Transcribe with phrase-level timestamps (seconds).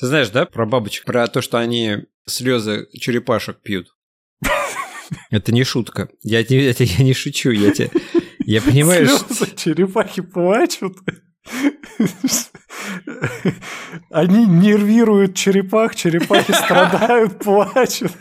[0.00, 3.94] Ты знаешь, да, про бабочек, про то, что они слезы черепашек пьют?
[5.30, 6.08] Это не шутка.
[6.22, 7.90] Я, я, я не шучу, я тебе...
[8.38, 10.96] Я понимаю, Слезы черепахи плачут.
[14.10, 18.12] Они нервируют черепах, черепахи страдают, плачут.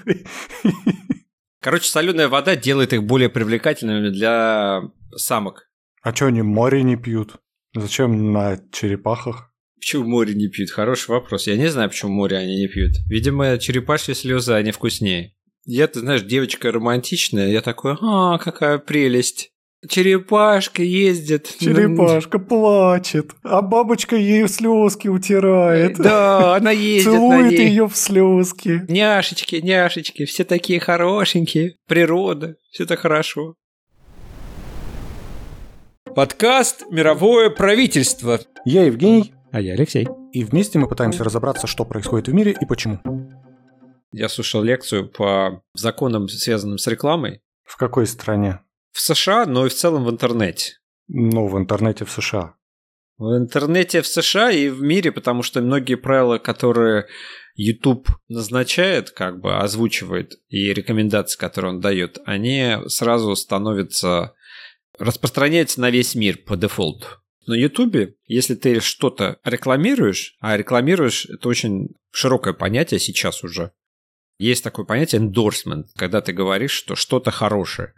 [1.62, 4.82] Короче, соленая вода делает их более привлекательными для
[5.16, 5.70] самок.
[6.02, 7.38] А что они море не пьют?
[7.74, 9.49] Зачем на черепахах?
[9.80, 10.72] Почему море не пьют?
[10.72, 11.48] Хороший вопрос.
[11.48, 12.96] Я не знаю, почему море они не пьют.
[13.08, 15.34] Видимо, черепашьи слезы, они вкуснее.
[15.66, 19.52] Я, ты знаешь, девочка романтичная, я такой, а, какая прелесть.
[19.88, 21.56] Черепашка ездит.
[21.60, 25.98] Черепашка плачет, а бабочка ей слезки утирает.
[25.98, 27.68] Да, она ездит Целует на ней.
[27.70, 28.82] ее в слезки.
[28.90, 31.76] Няшечки, няшечки, все такие хорошенькие.
[31.88, 33.56] Природа, все так хорошо.
[36.14, 38.40] Подкаст «Мировое правительство».
[38.66, 40.08] Я Евгений, А я Алексей.
[40.32, 43.00] и вместе мы пытаемся разобраться, что происходит в мире и почему.
[44.12, 47.42] Я слушал лекцию по законам, связанным с рекламой.
[47.64, 48.60] В какой стране?
[48.92, 50.74] В США, но и в целом в интернете.
[51.08, 52.56] Ну, в интернете в США.
[53.18, 57.08] В интернете в США и в мире, потому что многие правила, которые
[57.56, 64.34] YouTube назначает, как бы озвучивает, и рекомендации, которые он дает, они сразу становятся
[64.98, 67.08] распространяются на весь мир по дефолту.
[67.50, 73.72] На YouTube, если ты что-то рекламируешь, а рекламируешь это очень широкое понятие сейчас уже.
[74.38, 77.94] Есть такое понятие endorsement, когда ты говоришь, что что-то хорошее.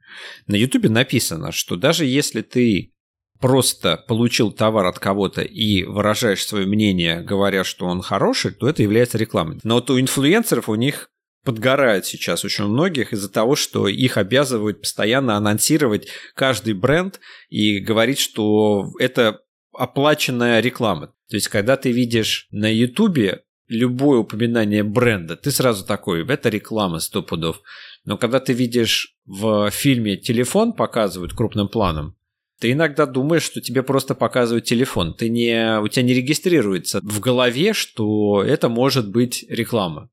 [0.48, 2.94] На YouTube написано, что даже если ты
[3.42, 8.84] просто получил товар от кого-то и выражаешь свое мнение, говоря, что он хороший, то это
[8.84, 9.60] является рекламой.
[9.64, 11.11] Но вот у инфлюенсеров у них
[11.44, 18.20] подгорает сейчас очень многих из-за того, что их обязывают постоянно анонсировать каждый бренд и говорить,
[18.20, 19.42] что это
[19.74, 21.14] оплаченная реклама.
[21.30, 27.00] То есть, когда ты видишь на Ютубе любое упоминание бренда, ты сразу такой, это реклама
[27.00, 27.62] сто пудов.
[28.04, 32.16] Но когда ты видишь в фильме телефон показывают крупным планом,
[32.60, 35.16] ты иногда думаешь, что тебе просто показывают телефон.
[35.16, 40.10] Ты не, у тебя не регистрируется в голове, что это может быть реклама,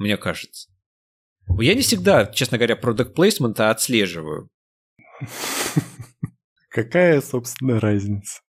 [0.00, 0.68] мне кажется.
[1.58, 4.48] Я не всегда, честно говоря, продукт плейсмента отслеживаю.
[6.70, 8.40] Какая, собственно, разница?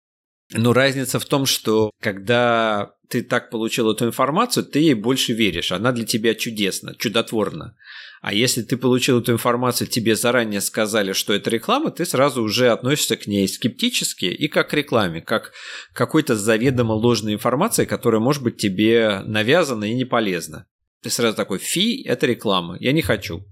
[0.54, 5.72] Но разница в том, что когда ты так получил эту информацию, ты ей больше веришь.
[5.72, 7.76] Она для тебя чудесна, чудотворна.
[8.22, 12.70] А если ты получил эту информацию, тебе заранее сказали, что это реклама, ты сразу уже
[12.70, 15.52] относишься к ней скептически и как к рекламе, как
[15.92, 20.68] к какой-то заведомо ложной информации, которая может быть тебе навязана и не полезна.
[21.02, 23.44] Ты сразу такой, фи, это реклама, я не хочу.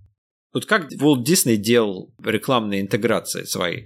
[0.54, 3.86] Вот как Walt Disney делал рекламные интеграции свои.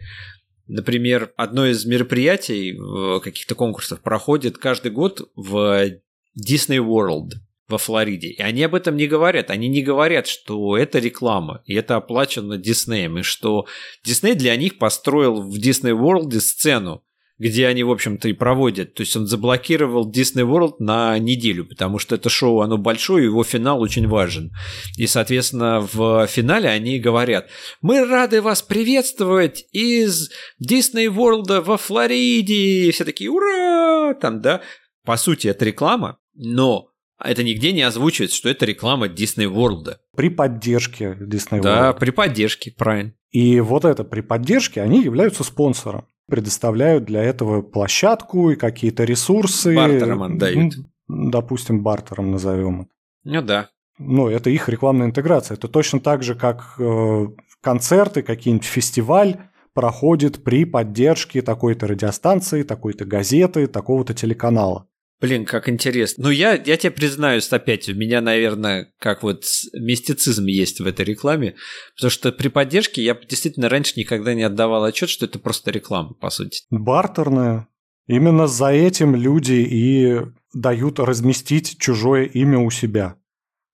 [0.67, 2.77] Например, одно из мероприятий
[3.21, 5.91] каких-то конкурсах проходит каждый год в
[6.37, 7.31] Disney World
[7.67, 8.29] во Флориде.
[8.29, 9.49] И они об этом не говорят.
[9.49, 13.65] Они не говорят, что это реклама, и это оплачено Диснеем, и что
[14.03, 17.03] Дисней для них построил в Disney World сцену,
[17.37, 18.93] где они, в общем-то, и проводят.
[18.93, 23.43] То есть он заблокировал Disney World на неделю, потому что это шоу, оно большое, его
[23.43, 24.51] финал очень важен.
[24.97, 27.49] И, соответственно, в финале они говорят,
[27.81, 30.29] мы рады вас приветствовать из
[30.63, 32.87] Disney World во Флориде.
[32.87, 34.13] И все такие, ура!
[34.13, 34.61] Там, да.
[35.05, 36.89] По сути, это реклама, но
[37.21, 39.95] это нигде не озвучивается, что это реклама Disney World.
[40.15, 41.99] При поддержке Disney Да, World.
[41.99, 43.13] при поддержке, правильно.
[43.31, 46.05] И вот это при поддержке они являются спонсором.
[46.29, 49.75] Предоставляют для этого площадку и какие-то ресурсы.
[49.75, 50.75] Бартером отдают.
[50.75, 52.89] М, Допустим, бартером назовем.
[53.23, 53.69] Ну да.
[53.99, 55.55] Ну, это их рекламная интеграция.
[55.55, 57.27] Это точно так же, как э,
[57.61, 59.37] концерты, какие-нибудь фестиваль
[59.73, 64.87] проходит при поддержке такой-то радиостанции, такой-то газеты, такого-то телеканала.
[65.23, 66.25] Блин, как интересно.
[66.25, 71.05] Ну, я, я тебе признаюсь опять, у меня, наверное, как вот мистицизм есть в этой
[71.05, 71.55] рекламе,
[71.95, 76.13] потому что при поддержке я действительно раньше никогда не отдавал отчет, что это просто реклама,
[76.13, 76.63] по сути.
[76.69, 77.69] Бартерная.
[78.05, 80.19] Именно за этим люди и
[80.53, 83.15] дают разместить чужое имя у себя.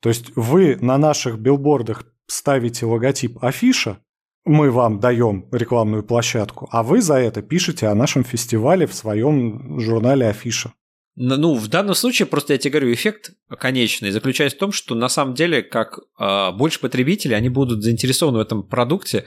[0.04, 3.98] То есть вы на наших билбордах ставите логотип афиша,
[4.46, 9.80] мы вам даем рекламную площадку, а вы за это пишете о нашем фестивале в своем
[9.80, 10.74] журнале афиша.
[11.16, 15.10] Ну, в данном случае, просто я тебе говорю, эффект конечный заключается в том, что на
[15.10, 19.26] самом деле, как э, больше потребителей, они будут заинтересованы в этом продукте,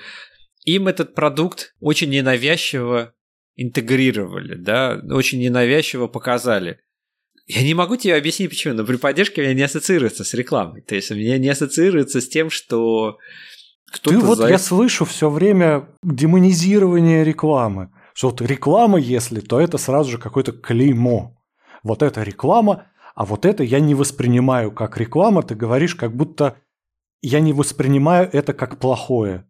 [0.65, 3.13] им этот продукт очень ненавязчиво
[3.57, 6.81] интегрировали, да, очень ненавязчиво показали.
[7.47, 10.83] Я не могу тебе объяснить, почему, но при поддержке у меня не ассоциируется с рекламой.
[10.83, 13.19] То есть у меня не ассоциируется с тем, что
[13.93, 17.91] кто-то Ты вот за я слышу все время демонизирование рекламы.
[18.15, 21.37] Что вот реклама, если, то это сразу же какое-то клеймо.
[21.83, 26.57] Вот это реклама, А вот это я не воспринимаю как реклама, ты говоришь, как будто
[27.21, 29.45] я не воспринимаю это как плохое.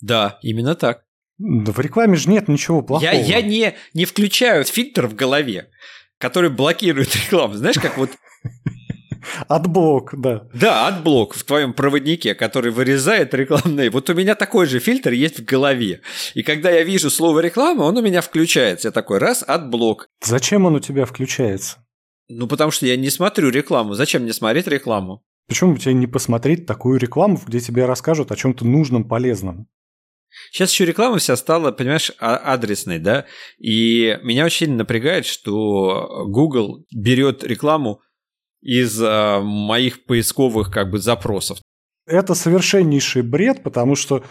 [0.00, 1.04] Да, именно так.
[1.38, 3.10] Да в рекламе же нет ничего плохого.
[3.10, 5.70] Я, я не, не включаю фильтр в голове,
[6.18, 7.54] который блокирует рекламу.
[7.54, 8.10] Знаешь, как вот
[9.48, 10.48] AdBlock, да.
[10.52, 13.90] Да, AdBlock в твоем проводнике, который вырезает рекламные.
[13.90, 16.00] Вот у меня такой же фильтр есть в голове.
[16.34, 18.88] И когда я вижу слово реклама, он у меня включается.
[18.88, 20.08] Я такой раз, AdBlock.
[20.24, 21.84] Зачем он у тебя включается?
[22.28, 23.94] Ну, потому что я не смотрю рекламу.
[23.94, 25.22] Зачем мне смотреть рекламу?
[25.48, 29.66] Почему бы тебе не посмотреть такую рекламу, где тебе расскажут о чем-то нужном, полезном?
[30.52, 33.26] Сейчас еще реклама вся стала, понимаешь, а, адресной, да?
[33.58, 38.00] И меня очень напрягает, что Google берет рекламу
[38.62, 41.58] из э, моих поисковых как бы запросов.
[42.06, 44.22] Это совершеннейший бред, потому что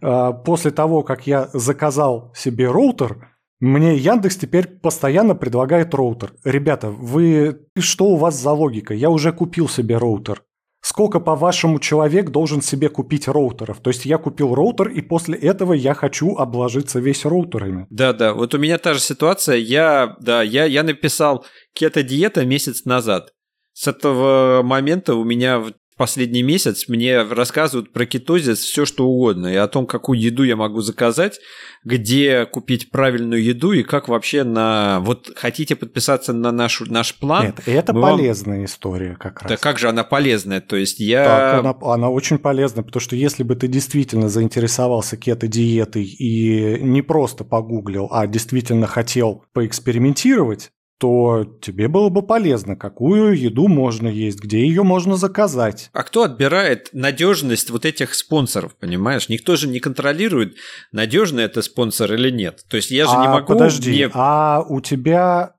[0.00, 3.28] э, после того, как я заказал себе роутер,
[3.60, 6.34] мне Яндекс теперь постоянно предлагает роутер.
[6.44, 8.94] Ребята, вы что у вас за логика?
[8.94, 10.42] Я уже купил себе роутер.
[10.82, 13.80] Сколько, по-вашему, человек должен себе купить роутеров?
[13.80, 17.86] То есть я купил роутер, и после этого я хочу обложиться весь роутерами.
[17.88, 19.56] Да-да, вот у меня та же ситуация.
[19.56, 23.32] Я, да, я, я написал кето-диета месяц назад.
[23.74, 29.48] С этого момента у меня в последний месяц мне рассказывают про кетозис все что угодно
[29.48, 31.38] и о том, какую еду я могу заказать,
[31.84, 35.00] где купить правильную еду и как вообще на...
[35.00, 37.46] Вот хотите подписаться на наш, наш план?
[37.46, 38.64] Нет, это полезная вам...
[38.64, 39.50] история как раз.
[39.50, 40.60] Да как же она полезная?
[40.60, 41.24] То есть я...
[41.24, 47.02] Так, она, она очень полезна, потому что если бы ты действительно заинтересовался кето-диетой и не
[47.02, 54.40] просто погуглил, а действительно хотел поэкспериментировать, то тебе было бы полезно, какую еду можно есть,
[54.40, 55.90] где ее можно заказать.
[55.92, 59.28] А кто отбирает надежность вот этих спонсоров, понимаешь?
[59.28, 60.56] Никто же не контролирует,
[60.92, 62.64] надежный это спонсор или нет.
[62.68, 63.46] То есть я же а, не могу...
[63.46, 64.10] Подожди, не...
[64.12, 65.56] а у тебя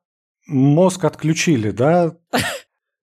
[0.47, 2.15] мозг отключили, да?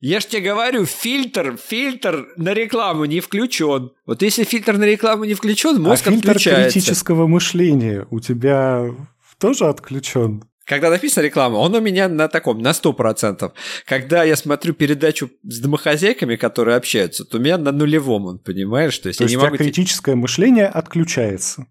[0.00, 3.93] Я ж тебе говорю, фильтр, фильтр на рекламу не включен.
[4.05, 6.73] Вот если фильтр на рекламу не включен, мозг а фильтр отключается.
[6.73, 8.93] критического мышления у тебя
[9.38, 10.43] тоже отключен?
[10.73, 13.53] Когда написана реклама, он у меня на таком, на 100%.
[13.85, 18.99] Когда я смотрю передачу с домохозяйками, которые общаются, то у меня на нулевом он, понимаешь?
[18.99, 21.67] То есть, то есть у тебя критическое мышление отключается.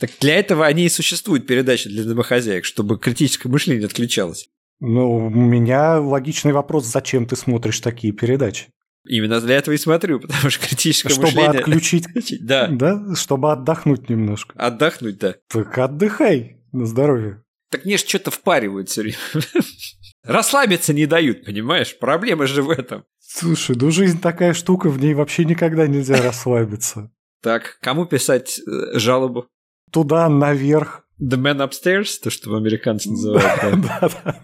[0.00, 4.48] Так для этого они и существуют, передачи для домохозяек, чтобы критическое мышление отключалось.
[4.80, 8.68] Ну, у меня логичный вопрос, зачем ты смотришь такие передачи?
[9.06, 11.50] Именно для этого и смотрю, потому что критическое чтобы мышление...
[11.50, 12.06] Чтобы отключить...
[12.40, 12.68] Да.
[12.68, 13.14] Да?
[13.16, 14.54] Чтобы отдохнуть немножко.
[14.56, 15.34] Отдохнуть, да.
[15.50, 17.42] Так отдыхай на здоровье.
[17.70, 19.16] Так мне же что-то впаривают все время.
[20.22, 21.96] Расслабиться не дают, понимаешь?
[21.98, 23.04] Проблема же в этом.
[23.18, 27.12] Слушай, ну жизнь такая штука, в ней вообще никогда нельзя расслабиться.
[27.42, 29.46] Так, кому писать э, жалобу?
[29.92, 31.04] Туда, наверх.
[31.20, 33.80] The man upstairs, то, что американцы называют.
[33.82, 34.40] Да, да.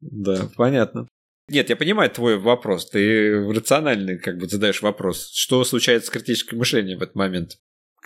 [0.00, 1.08] Да, понятно.
[1.48, 2.90] Нет, я понимаю твой вопрос.
[2.90, 5.30] Ты рациональный как бы задаешь вопрос.
[5.32, 7.58] Что случается с критическим мышлением в этот момент?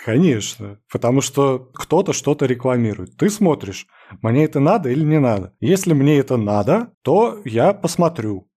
[0.05, 3.17] Конечно, потому что кто-то что-то рекламирует.
[3.17, 3.87] Ты смотришь,
[4.23, 5.55] мне это надо или не надо.
[5.61, 8.49] Если мне это надо, то я посмотрю.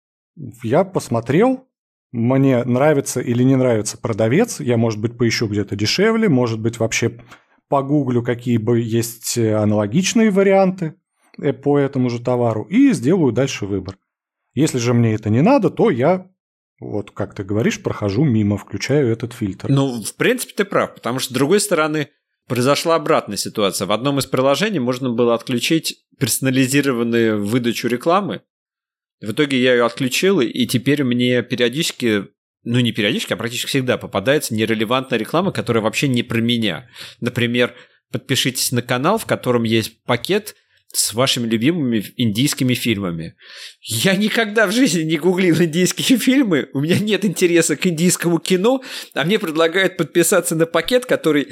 [0.63, 1.67] Я посмотрел,
[2.13, 7.19] мне нравится или не нравится продавец, я, может быть, поищу где-то дешевле, может быть, вообще
[7.67, 10.95] погуглю, какие бы есть аналогичные варианты
[11.41, 13.97] э, по этому же товару и сделаю дальше выбор.
[14.53, 16.29] Если же мне это не надо, то я
[16.83, 19.69] вот как ты говоришь, прохожу мимо, включаю этот фильтр.
[19.69, 22.09] Ну, в принципе, ты прав, потому что, с другой стороны,
[22.47, 23.87] произошла обратная ситуация.
[23.87, 28.41] В одном из приложений можно было отключить персонализированную выдачу рекламы.
[29.21, 32.27] В итоге я ее отключил, и теперь мне периодически
[32.63, 36.89] ну не периодически, а практически всегда попадается нерелевантная реклама, которая вообще не про меня.
[37.19, 37.75] Например,
[38.11, 40.55] подпишитесь на канал, в котором есть пакет
[40.93, 43.35] с вашими любимыми индийскими фильмами.
[43.81, 48.81] Я никогда в жизни не гуглил индийские фильмы, у меня нет интереса к индийскому кино,
[49.13, 51.49] а мне предлагают подписаться на пакет, который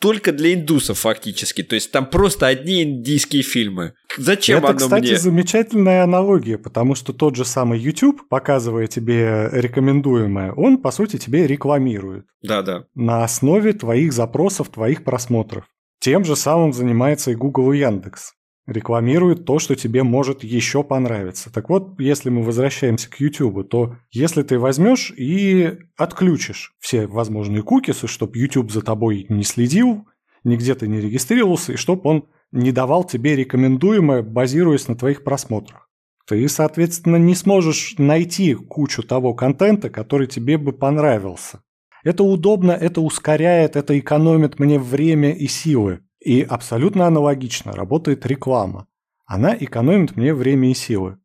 [0.00, 1.62] только для индусов фактически.
[1.62, 3.92] То есть там просто одни индийские фильмы.
[4.16, 5.18] Зачем Это, оно кстати, мне?
[5.18, 11.46] замечательная аналогия, потому что тот же самый YouTube, показывая тебе рекомендуемое, он, по сути, тебе
[11.46, 12.24] рекламирует.
[12.42, 12.86] Да-да.
[12.94, 15.66] На основе твоих запросов, твоих просмотров.
[16.00, 18.32] Тем же самым занимается и Google и Яндекс
[18.70, 21.52] рекламирует то, что тебе может еще понравиться.
[21.52, 27.62] Так вот, если мы возвращаемся к YouTube, то если ты возьмешь и отключишь все возможные
[27.62, 30.06] кукисы, чтобы YouTube за тобой не следил,
[30.44, 35.88] нигде ты не регистрировался, и чтобы он не давал тебе рекомендуемое, базируясь на твоих просмотрах.
[36.26, 41.60] Ты, соответственно, не сможешь найти кучу того контента, который тебе бы понравился.
[42.04, 46.00] Это удобно, это ускоряет, это экономит мне время и силы.
[46.20, 48.86] И абсолютно аналогично работает реклама.
[49.26, 51.18] Она экономит мне время и силы.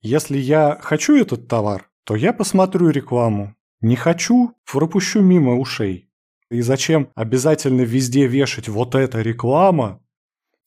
[0.00, 3.54] Если я хочу этот товар, то я посмотрю рекламу.
[3.80, 6.08] Не хочу, пропущу мимо ушей.
[6.50, 10.00] И зачем обязательно везде вешать вот эта реклама?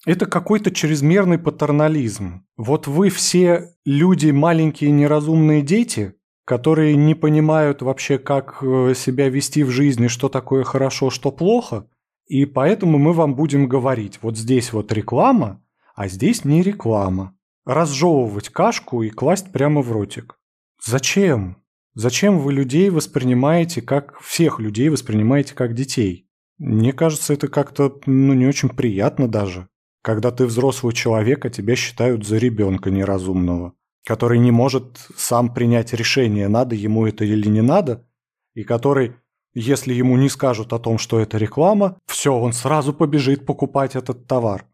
[0.06, 2.46] Это какой-то чрезмерный патернализм.
[2.58, 9.64] Вот вы все люди, маленькие неразумные дети, которые не понимают вообще, как э, себя вести
[9.64, 11.88] в жизни, что такое хорошо, что плохо,
[12.28, 15.62] и поэтому мы вам будем говорить, вот здесь вот реклама,
[15.96, 17.36] а здесь не реклама.
[17.66, 20.40] Разжевывать кашку и класть прямо в ротик.
[20.84, 21.58] Зачем?
[21.94, 24.20] Зачем вы людей воспринимаете как...
[24.20, 26.28] Всех людей воспринимаете как детей?
[26.58, 29.68] Мне кажется, это как-то ну, не очень приятно даже.
[30.02, 33.74] Когда ты взрослый человек, а тебя считают за ребенка неразумного,
[34.06, 38.08] который не может сам принять решение, надо ему это или не надо,
[38.54, 39.16] и который,
[39.56, 44.28] если ему не скажут о том, что это реклама, все, он сразу побежит покупать этот
[44.28, 44.68] товар.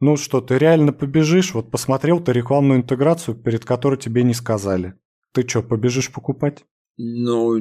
[0.00, 1.54] Ну что, ты реально побежишь?
[1.54, 4.94] Вот посмотрел ты рекламную интеграцию, перед которой тебе не сказали.
[5.32, 6.64] Ты что, побежишь покупать?
[6.96, 7.56] Ну,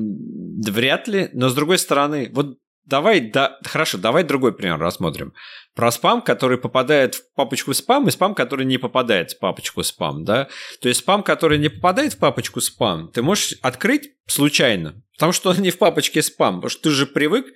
[0.68, 1.30] вряд ли.
[1.34, 5.34] Но с другой стороны, вот давай, да, хорошо, давай другой пример рассмотрим.
[5.76, 10.24] Про спам, который попадает в папочку спам, и спам, который не попадает в папочку спам,
[10.24, 10.48] да?
[10.82, 15.50] То есть спам, который не попадает в папочку спам, ты можешь открыть случайно, потому что
[15.50, 17.48] он не в папочке спам, потому что ты же привык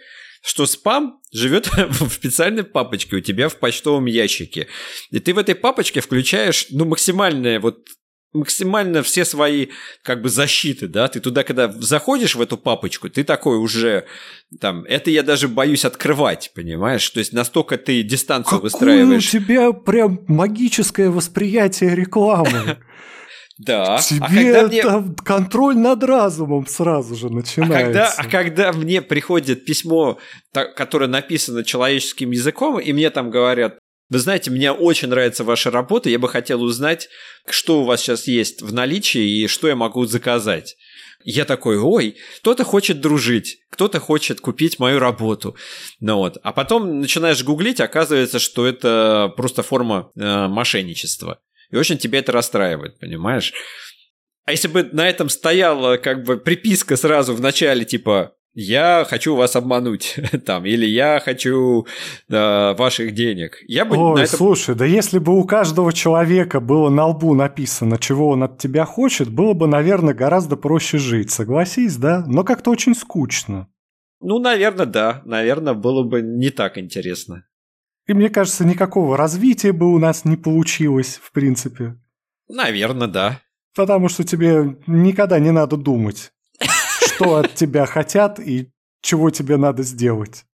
[0.42, 4.68] что спам живет в специальной папочке у тебя в почтовом ящике.
[5.12, 7.80] И ты в этой папочке включаешь, ну, максимальное вот
[8.38, 9.68] максимально все свои
[10.04, 14.06] как бы защиты, да, ты туда, когда заходишь в эту папочку, ты такой уже,
[14.60, 19.28] там, это я даже боюсь открывать, понимаешь, то есть настолько ты дистанцию Какое выстраиваешь.
[19.28, 22.78] у тебя прям магическое восприятие рекламы.
[23.60, 23.96] Да.
[23.96, 24.20] А Тебе
[24.54, 27.86] когда мне- там контроль над разумом сразу же А начинается.
[27.86, 30.20] когда, а когда мне приходит письмо,
[30.54, 33.80] которое написано человеческим языком, и мне там говорят,
[34.10, 37.10] вы знаете, мне очень нравится ваша работа, я бы хотел узнать,
[37.50, 40.78] что у вас сейчас есть в наличии и что я могу заказать.
[41.24, 45.58] Я такой, ой, кто-то хочет дружить, кто-то хочет купить мою работу.
[46.00, 46.38] Ну вот.
[46.42, 51.42] А потом начинаешь гуглить, оказывается, что это просто форма э, мошенничества.
[51.70, 53.54] И очень тебя это расстраивает, понимаешь?
[54.46, 59.36] А если бы на этом стояла как бы приписка сразу в начале, типа я хочу
[59.36, 61.86] вас обмануть, там, или я хочу
[62.28, 63.60] э, ваших денег.
[63.68, 64.36] Я бы Ой, это...
[64.36, 68.86] слушай, да если бы у каждого человека было на лбу написано, чего он от тебя
[68.86, 72.26] хочет, было бы, наверное, гораздо проще жить, согласись, да?
[72.26, 73.68] Но как-то очень скучно.
[74.22, 75.22] Ну, наверное, да.
[75.24, 77.46] Наверное, было бы не так интересно.
[78.08, 81.96] И мне кажется, никакого развития бы у нас не получилось, в принципе.
[82.50, 83.40] Наверное, да.
[83.76, 86.32] Потому что тебе никогда не надо думать,
[87.18, 88.70] что от тебя хотят и
[89.02, 90.46] чего тебе надо сделать.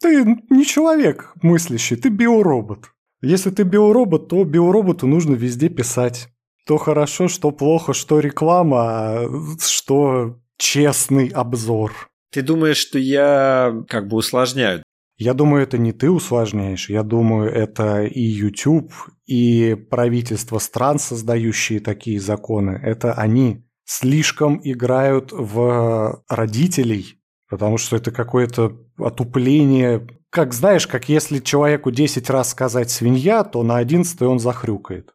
[0.00, 2.90] Ты не человек мыслящий, ты биоробот.
[3.22, 6.28] Если ты биоробот, то биороботу нужно везде писать.
[6.66, 9.28] То хорошо, что плохо, что реклама, а
[9.60, 11.92] что честный обзор.
[12.32, 14.82] Ты думаешь, что я как бы усложняю?
[15.18, 16.88] Я думаю, это не ты усложняешь.
[16.88, 18.92] Я думаю, это и YouTube,
[19.26, 22.80] и правительство стран, создающие такие законы.
[22.82, 27.18] Это они слишком играют в родителей,
[27.48, 30.06] потому что это какое-то отупление.
[30.30, 35.12] Как знаешь, как если человеку 10 раз сказать «свинья», то на 11 он захрюкает.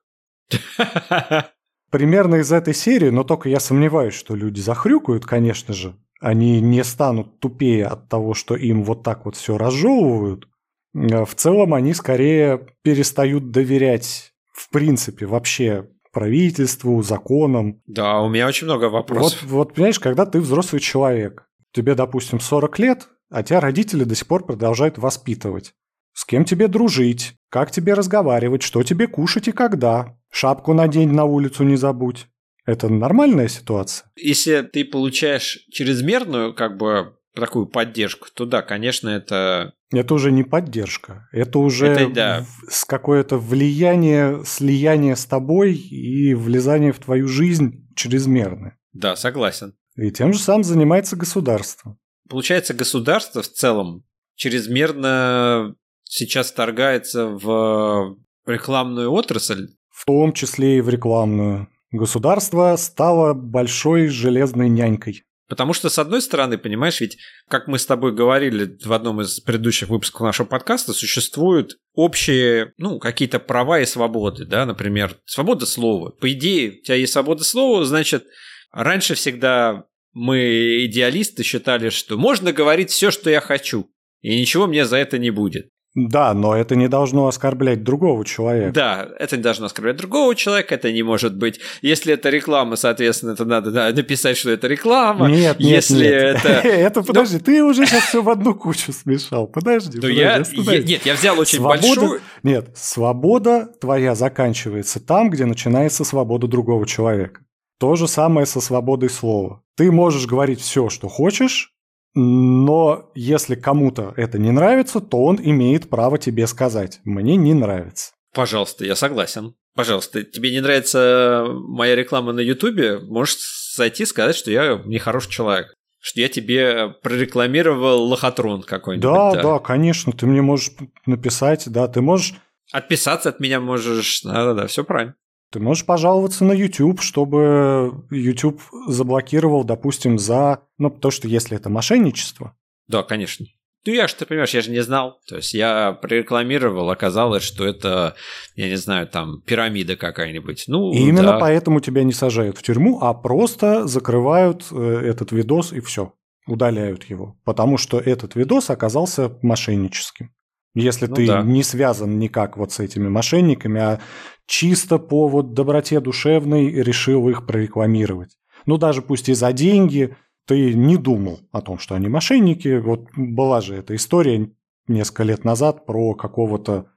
[1.89, 5.95] Примерно из этой серии, но только я сомневаюсь, что люди захрюкают, конечно же.
[6.19, 10.49] Они не станут тупее от того, что им вот так вот все разжевывают.
[10.93, 17.81] А В целом они скорее перестают доверять в принципе вообще правительству, законам.
[17.87, 19.43] Да, у меня очень много Вот, вопросов.
[19.43, 24.25] вот, понимаешь, когда ты взрослый человек, тебе, допустим, 40 лет, а тебя родители до сих
[24.25, 25.73] пор продолжают воспитывать.
[26.13, 30.17] С кем тебе дружить, как тебе разговаривать, что тебе кушать и когда.
[30.31, 32.27] Шапку надень на улицу не забудь.
[32.65, 34.09] Это нормальная ситуация?
[34.15, 40.43] Если ты получаешь чрезмерную как бы такую поддержку, то да, конечно, это Это уже не
[40.43, 41.27] поддержка.
[41.31, 42.45] Это уже Это да.
[42.69, 48.77] с какое-то влияние, слияние с тобой и влезание в твою жизнь чрезмерное.
[48.93, 49.73] да, согласен.
[49.97, 51.97] И тем же самым занимается государство.
[52.29, 54.03] Получается, государство в целом
[54.35, 59.69] чрезмерно сейчас вторгается в рекламную отрасль.
[59.89, 61.69] В том числе и в рекламную.
[61.91, 65.23] Государство стало большой железной нянькой.
[65.47, 69.39] Потому что, с одной стороны, понимаешь, ведь, как мы с тобой говорили в одном из
[69.39, 76.09] предыдущих выпусков нашего подкаста, существуют общие, ну, какие-то права и свободы, да, например, свобода слова.
[76.09, 78.25] По идее, у тебя есть свобода слова, значит,
[78.71, 84.85] раньше всегда мы, идеалисты, считали, что можно говорить все, что я хочу, и ничего мне
[84.85, 85.69] за это не будет.
[85.95, 88.73] Да, но это не должно оскорблять другого человека.
[88.73, 91.61] Да, это не должно оскорблять другого человека, это не может быть.
[91.81, 95.29] Если это реклама, соответственно, это надо да, написать, что это реклама.
[95.29, 96.13] Нет, нет, Если нет.
[96.13, 96.49] это...
[96.85, 99.47] Это, подожди, ты уже сейчас все в одну кучу смешал.
[99.47, 102.21] Подожди, Ну, нет, я взял очень большую...
[102.43, 107.41] Нет, свобода твоя заканчивается там, где начинается свобода другого человека.
[107.79, 109.61] То же самое со свободой слова.
[109.75, 111.74] Ты можешь говорить все, что хочешь,
[112.15, 118.13] но если кому-то это не нравится, то он имеет право тебе сказать «мне не нравится».
[118.33, 119.55] Пожалуйста, я согласен.
[119.75, 123.37] Пожалуйста, тебе не нравится моя реклама на Ютубе, можешь
[123.75, 125.73] зайти и сказать, что я нехороший человек.
[125.99, 129.03] Что я тебе прорекламировал лохотрон какой-нибудь.
[129.03, 130.71] Да, да, конечно, ты мне можешь
[131.05, 132.35] написать, да, ты можешь
[132.71, 134.21] Отписаться от меня можешь.
[134.23, 135.15] Да-да-да, все правильно.
[135.51, 140.61] Ты можешь пожаловаться на YouTube, чтобы YouTube заблокировал, допустим, за...
[140.77, 142.57] Ну, то, что если это мошенничество.
[142.87, 143.45] Да, конечно.
[143.85, 145.19] Ну, я же, ты понимаешь, я же не знал.
[145.27, 148.15] То есть я прорекламировал, оказалось, что это,
[148.55, 150.65] я не знаю, там, пирамида какая-нибудь.
[150.67, 151.39] Ну, И именно да.
[151.39, 156.13] поэтому тебя не сажают в тюрьму, а просто закрывают э, этот видос и все.
[156.47, 157.37] Удаляют его.
[157.43, 160.31] Потому что этот видос оказался мошенническим.
[160.75, 161.41] Если Ну ты да.
[161.41, 163.99] не связан никак вот с этими мошенниками, а
[164.45, 168.37] чисто по вот доброте душевной решил их прорекламировать.
[168.65, 170.15] Ну, даже пусть и за деньги,
[170.45, 172.77] ты не думал о том, что они мошенники.
[172.79, 174.51] Вот была же эта история
[174.87, 176.87] несколько лет назад про какого-то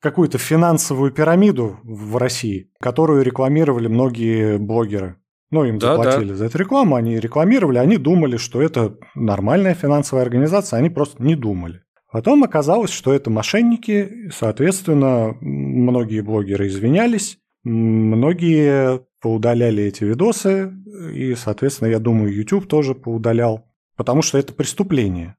[0.00, 5.16] какую-то финансовую пирамиду в России, которую рекламировали многие блогеры.
[5.50, 10.24] Ну, им Да, заплатили за эту рекламу, они рекламировали, они думали, что это нормальная финансовая
[10.24, 11.82] организация, они просто не думали.
[12.16, 20.72] Потом оказалось, что это мошенники, соответственно, многие блогеры извинялись, многие поудаляли эти видосы,
[21.12, 25.36] и, соответственно, я думаю, YouTube тоже поудалял, потому что это преступление.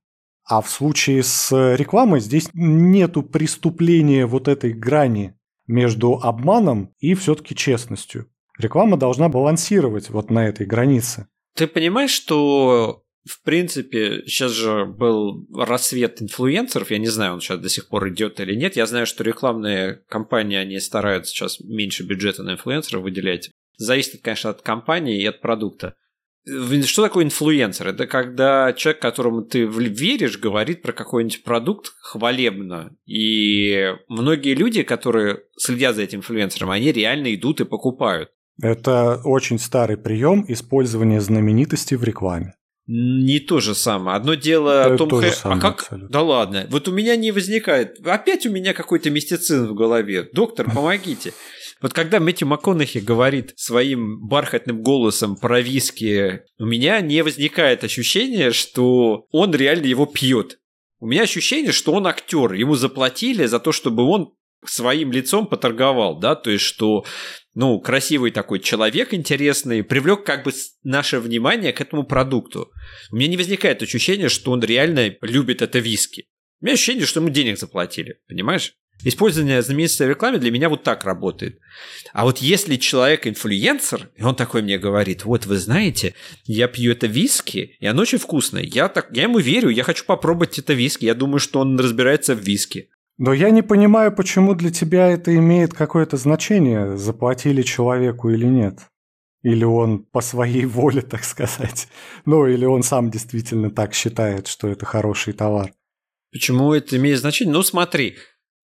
[0.48, 5.34] А в случае с рекламой здесь нету преступления вот этой грани
[5.66, 8.28] между обманом и все-таки честностью.
[8.60, 11.26] Реклама должна балансировать вот на этой границе.
[11.56, 17.60] Ты понимаешь, что в принципе, сейчас же был рассвет инфлюенсеров, я не знаю, он сейчас
[17.60, 18.76] до сих пор идет или нет.
[18.76, 23.52] Я знаю, что рекламные компании, они стараются сейчас меньше бюджета на инфлюенсеров выделять.
[23.78, 25.94] Зависит, конечно, от компании и от продукта.
[26.86, 27.90] Что такое инфлюенсер?
[27.90, 32.96] Это когда человек, которому ты веришь, говорит про какой-нибудь продукт хвалебно.
[33.06, 38.30] И многие люди, которые следят за этим инфлюенсером, они реально идут и покупают.
[38.62, 42.56] Это очень старый прием использования знаменитости в рекламе.
[42.88, 44.16] Не то же самое.
[44.16, 45.82] Одно дело Это Том то же Хэ- самое А как?
[45.82, 46.10] абсолютно.
[46.10, 46.68] Да ладно.
[46.70, 48.00] Вот у меня не возникает.
[48.06, 50.30] Опять у меня какой-то мистицизм в голове.
[50.32, 51.34] Доктор, помогите.
[51.82, 58.52] Вот когда Мэтью МакКонахи говорит своим бархатным голосом про виски, у меня не возникает ощущение,
[58.52, 60.58] что он реально его пьет.
[61.00, 62.54] У меня ощущение, что он актер.
[62.54, 64.34] Ему заплатили за то, чтобы он
[64.66, 67.06] своим лицом поторговал, да, то есть что,
[67.54, 70.52] ну, красивый такой человек интересный, привлек как бы
[70.84, 72.72] наше внимание к этому продукту.
[73.12, 76.28] У меня не возникает ощущения, что он реально любит это виски.
[76.62, 78.74] У меня ощущение, что ему денег заплатили, понимаешь?
[79.04, 81.60] Использование знаменитости в рекламе для меня вот так работает.
[82.14, 86.16] А вот если человек инфлюенсер, и он такой мне говорит, вот вы знаете,
[86.46, 88.64] я пью это виски, и оно очень вкусное.
[88.64, 91.06] Я, так, я ему верю, я хочу попробовать это виски.
[91.06, 92.90] Я думаю, что он разбирается в виски.
[93.18, 98.80] Но я не понимаю, почему для тебя это имеет какое-то значение, заплатили человеку или нет.
[99.42, 101.88] Или он по своей воле, так сказать.
[102.26, 105.74] Ну, или он сам действительно так считает, что это хороший товар.
[106.32, 107.54] Почему это имеет значение?
[107.54, 108.18] Ну, смотри,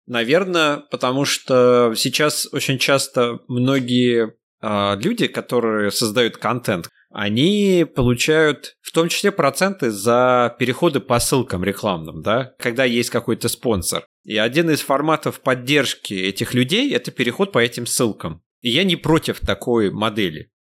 [0.07, 9.10] наверное, потому что сейчас очень часто многие люди, которые создают контент, они получают в том
[9.10, 14.06] числе проценты за переходы по ссылкам рекламным, да, когда есть какой-то спонсор.
[14.24, 18.43] И один из форматов поддержки этих людей– это переход по этим ссылкам.
[18.62, 20.52] И я не против такой модели.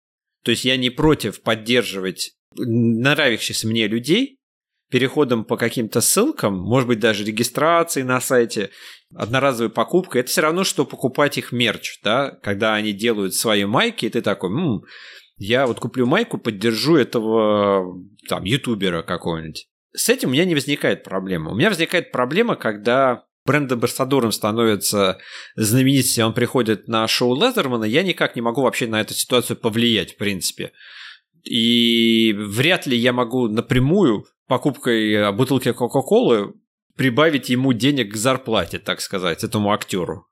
[0.44, 4.37] То есть я не против поддерживать нравящихся мне людей
[4.90, 8.70] переходом по каким-то ссылкам, может быть, даже регистрацией на сайте,
[9.14, 14.06] одноразовой покупкой, это все равно, что покупать их мерч, да, когда они делают свои майки,
[14.06, 14.82] и ты такой, «М,
[15.36, 17.96] я вот куплю майку, поддержу этого
[18.28, 19.68] там ютубера какого-нибудь.
[19.94, 21.52] С этим у меня не возникает проблема.
[21.52, 25.18] У меня возникает проблема, когда бренд-амбассадором становится
[25.56, 30.14] знаменитостью, он приходит на шоу Лезермана, я никак не могу вообще на эту ситуацию повлиять,
[30.14, 30.72] в принципе.
[31.44, 36.54] И вряд ли я могу напрямую покупкой э, бутылки Кока-Колы
[36.96, 40.26] прибавить ему денег к зарплате, так сказать, этому актеру.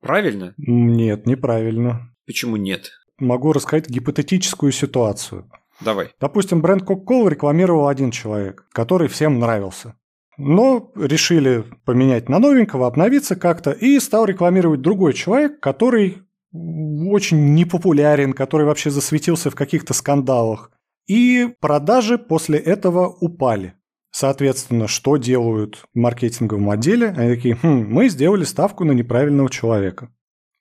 [0.00, 0.54] Правильно?
[0.56, 2.14] Нет, неправильно.
[2.26, 2.92] Почему нет?
[3.18, 5.50] Могу рассказать гипотетическую ситуацию.
[5.80, 6.10] Давай.
[6.20, 9.94] Допустим, бренд Coca-Cola рекламировал один человек, который всем нравился.
[10.38, 16.18] но решили поменять на новенького, обновиться как-то, и стал рекламировать другой человек, который
[16.52, 20.70] очень непопулярен, который вообще засветился в каких-то скандалах.
[21.06, 23.74] И продажи после этого упали.
[24.10, 27.08] Соответственно, что делают в маркетинговом отделе?
[27.08, 30.10] Они такие, хм, мы сделали ставку на неправильного человека.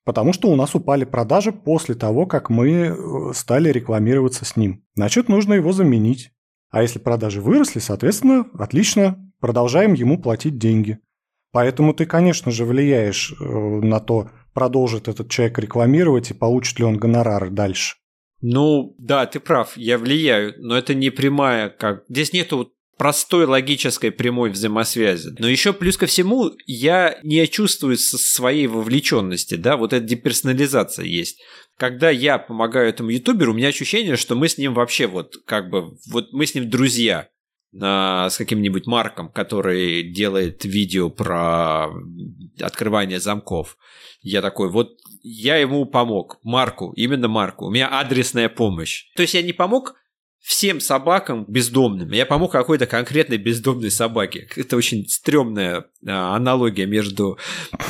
[0.03, 4.83] Потому что у нас упали продажи после того, как мы э, стали рекламироваться с ним.
[4.95, 6.31] Значит, нужно его заменить.
[6.69, 10.99] А если продажи выросли, соответственно, отлично, продолжаем ему платить деньги.
[11.51, 16.85] Поэтому ты, конечно же, влияешь э, на то, продолжит этот человек рекламировать и получит ли
[16.85, 17.95] он гонорары дальше.
[18.41, 22.03] Ну, да, ты прав, я влияю, но это не прямая, как...
[22.09, 25.35] Здесь нету простой логической прямой взаимосвязи.
[25.39, 31.41] Но еще плюс ко всему, я не чувствую своей вовлеченности, да, вот эта деперсонализация есть.
[31.77, 35.69] Когда я помогаю этому ютуберу, у меня ощущение, что мы с ним вообще вот как
[35.69, 37.27] бы, вот мы с ним друзья
[37.77, 41.87] с каким-нибудь Марком, который делает видео про
[42.61, 43.77] открывание замков.
[44.21, 44.91] Я такой, вот
[45.23, 47.65] я ему помог, Марку, именно Марку.
[47.65, 49.05] У меня адресная помощь.
[49.15, 49.95] То есть я не помог
[50.45, 52.11] всем собакам бездомным.
[52.11, 54.47] Я помог какой-то конкретной бездомной собаке.
[54.55, 57.39] Это очень стрёмная а, аналогия между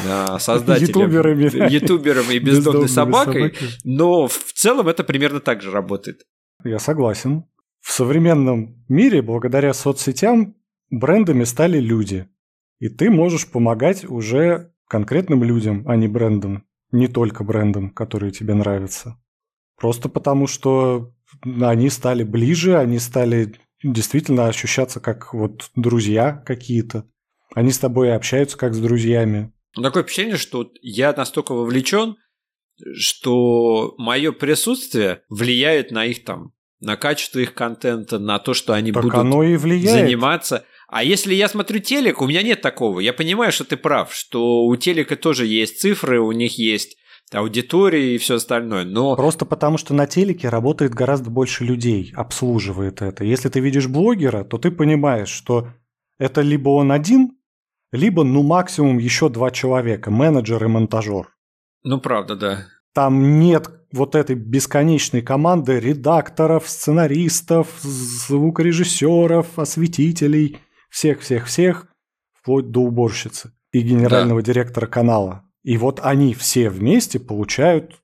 [0.07, 3.65] а, создателем, ютуберами, ютубером и бездомной собакой, собаки.
[3.83, 6.21] но в целом это примерно так же работает.
[6.63, 7.43] Я согласен.
[7.85, 10.55] В современном мире, благодаря соцсетям,
[10.89, 12.27] брендами стали люди.
[12.79, 16.65] И ты можешь помогать уже конкретным людям, а не брендам.
[16.91, 19.21] Не только брендам, которые тебе нравятся.
[19.79, 27.07] Просто потому, что они стали ближе, они стали действительно ощущаться как вот друзья какие-то.
[27.53, 29.53] Они с тобой общаются как с друзьями.
[29.75, 32.15] Такое впечатление, что я настолько вовлечен,
[32.95, 36.54] что мое присутствие влияет на их там,
[36.85, 40.05] на качество их контента, на то, что они так будут оно и влияет.
[40.05, 40.65] заниматься.
[40.87, 42.99] А если я смотрю телек, у меня нет такого.
[42.99, 46.97] Я понимаю, что ты прав, что у телека тоже есть цифры, у них есть
[47.33, 49.15] аудитории и все остальное, но...
[49.15, 53.25] Просто потому, что на телеке работает гораздо больше людей, обслуживает это.
[53.25, 55.69] Если ты видишь блогера, то ты понимаешь, что
[56.19, 57.31] это либо он один,
[57.91, 61.29] либо, ну, максимум еще два человека, менеджер и монтажер.
[61.83, 62.67] Ну, правда, да.
[62.93, 71.87] Там нет вот этой бесконечной команды редакторов, сценаристов, звукорежиссеров, осветителей, всех-всех-всех,
[72.33, 74.45] вплоть до уборщицы и генерального да.
[74.45, 75.43] директора канала.
[75.63, 78.01] И вот они все вместе получают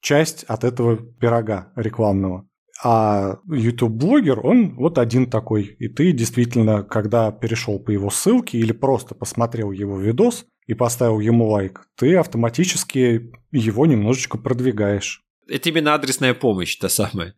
[0.00, 2.48] часть от этого пирога рекламного.
[2.84, 5.76] А YouTube-блогер, он вот один такой.
[5.78, 11.20] И ты действительно, когда перешел по его ссылке или просто посмотрел его видос и поставил
[11.20, 15.21] ему лайк, ты автоматически его немножечко продвигаешь.
[15.48, 17.34] Это именно адресная помощь, та самая.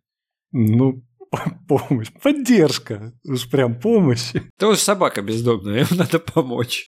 [0.51, 1.03] Ну,
[1.67, 4.33] помощь, поддержка, уж прям помощь.
[4.59, 6.87] Тоже собака бездомная, им надо помочь.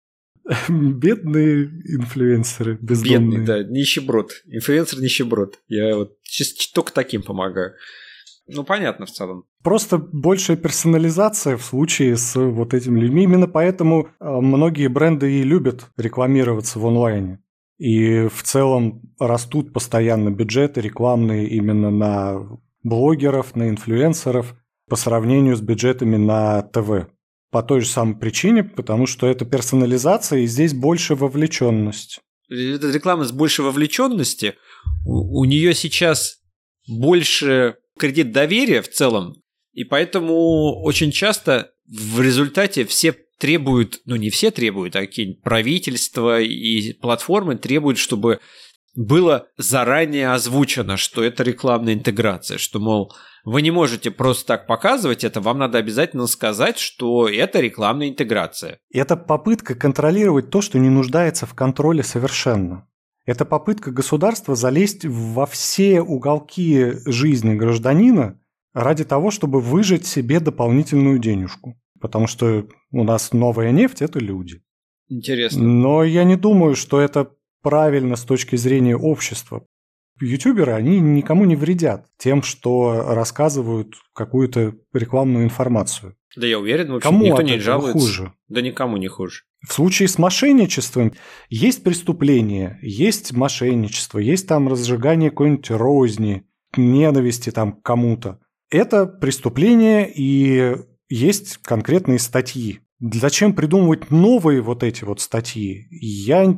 [0.69, 3.39] Бедные инфлюенсеры, бездомные.
[3.41, 4.31] Бедный, да, нищеброд.
[4.45, 5.59] Инфлюенсер нищеброд.
[5.67, 6.17] Я вот
[6.73, 7.73] только таким помогаю.
[8.47, 9.43] Ну, понятно в целом.
[9.61, 13.23] Просто большая персонализация в случае с вот этими людьми.
[13.23, 17.39] Именно поэтому а, многие бренды и любят рекламироваться в онлайне.
[17.77, 24.55] И в целом растут постоянно бюджеты рекламные именно на блогеров, на инфлюенсеров
[24.89, 27.07] по сравнению с бюджетами на ТВ.
[27.51, 32.19] По той же самой причине, потому что это персонализация, и здесь больше вовлеченность.
[32.49, 34.55] Эта реклама с большей вовлеченности,
[35.05, 36.39] у, у нее сейчас
[36.87, 39.35] больше кредит доверия в целом,
[39.73, 46.41] и поэтому очень часто в результате все требуют, ну не все требуют, а какие-нибудь правительства
[46.41, 48.39] и платформы требуют, чтобы
[48.95, 53.13] было заранее озвучено, что это рекламная интеграция, что, мол,
[53.45, 58.79] вы не можете просто так показывать это, вам надо обязательно сказать, что это рекламная интеграция.
[58.91, 62.87] Это попытка контролировать то, что не нуждается в контроле совершенно.
[63.25, 68.39] Это попытка государства залезть во все уголки жизни гражданина
[68.73, 71.79] ради того, чтобы выжать себе дополнительную денежку.
[71.99, 74.61] Потому что у нас новая нефть– это люди.
[75.09, 75.63] Интересно.
[75.63, 77.31] Но я не думаю, что это
[77.61, 79.65] правильно с точки зрения общества.
[80.19, 86.15] Ютуберы, они никому не вредят тем, что рассказывают какую-то рекламную информацию.
[86.35, 87.99] Да я уверен, вообще Кому никто не жалуется.
[87.99, 88.33] хуже?
[88.47, 89.43] Да никому не хуже.
[89.67, 91.13] В случае с мошенничеством
[91.49, 98.39] есть преступление, есть мошенничество, есть там разжигание какой-нибудь розни, ненависти там к кому-то.
[98.69, 100.75] Это преступление и
[101.09, 102.81] есть конкретные статьи.
[102.99, 105.87] Зачем придумывать новые вот эти вот статьи?
[105.91, 106.57] Я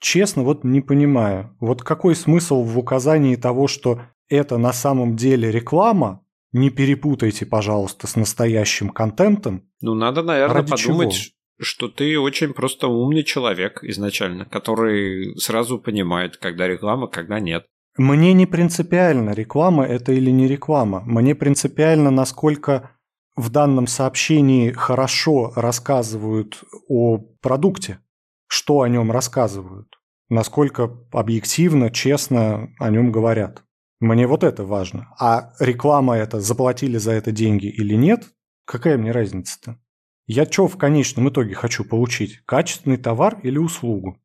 [0.00, 1.56] честно вот не понимаю.
[1.60, 8.06] Вот какой смысл в указании того, что это на самом деле реклама, не перепутайте, пожалуйста,
[8.06, 9.68] с настоящим контентом.
[9.80, 11.34] Ну, надо, наверное, Ради подумать, чего?
[11.60, 17.66] что ты очень просто умный человек изначально, который сразу понимает, когда реклама, когда нет.
[17.96, 21.02] Мне не принципиально, реклама это или не реклама.
[21.04, 22.96] Мне принципиально, насколько
[23.36, 28.00] в данном сообщении хорошо рассказывают о продукте,
[28.46, 33.62] что о нем рассказывают, насколько объективно, честно о нем говорят.
[34.00, 35.08] Мне вот это важно.
[35.18, 38.30] А реклама это, заплатили за это деньги или нет,
[38.64, 39.78] какая мне разница-то?
[40.26, 42.40] Я что в конечном итоге хочу получить?
[42.46, 44.18] Качественный товар или услугу?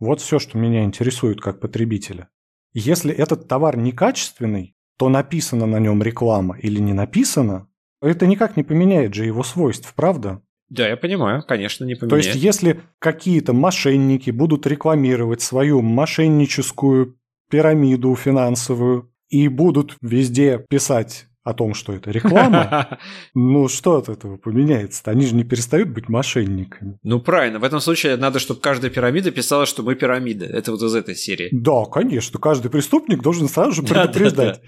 [0.00, 2.28] Вот все, что меня интересует как потребителя.
[2.72, 7.68] Если этот товар некачественный, то написано на нем реклама или не написано,
[8.00, 10.42] это никак не поменяет же его свойств, правда?
[10.68, 12.24] Да, я понимаю, конечно, не поменяет.
[12.24, 17.16] То есть, если какие-то мошенники будут рекламировать свою мошенническую
[17.50, 22.98] пирамиду финансовую и будут везде писать о том, что это реклама,
[23.34, 25.02] ну что от этого поменяется?
[25.04, 26.98] Они же не перестают быть мошенниками.
[27.02, 30.46] Ну правильно, в этом случае надо, чтобы каждая пирамида писала, что мы пирамида.
[30.46, 31.50] Это вот из этой серии.
[31.52, 34.62] Да, конечно, каждый преступник должен сразу же предупреждать.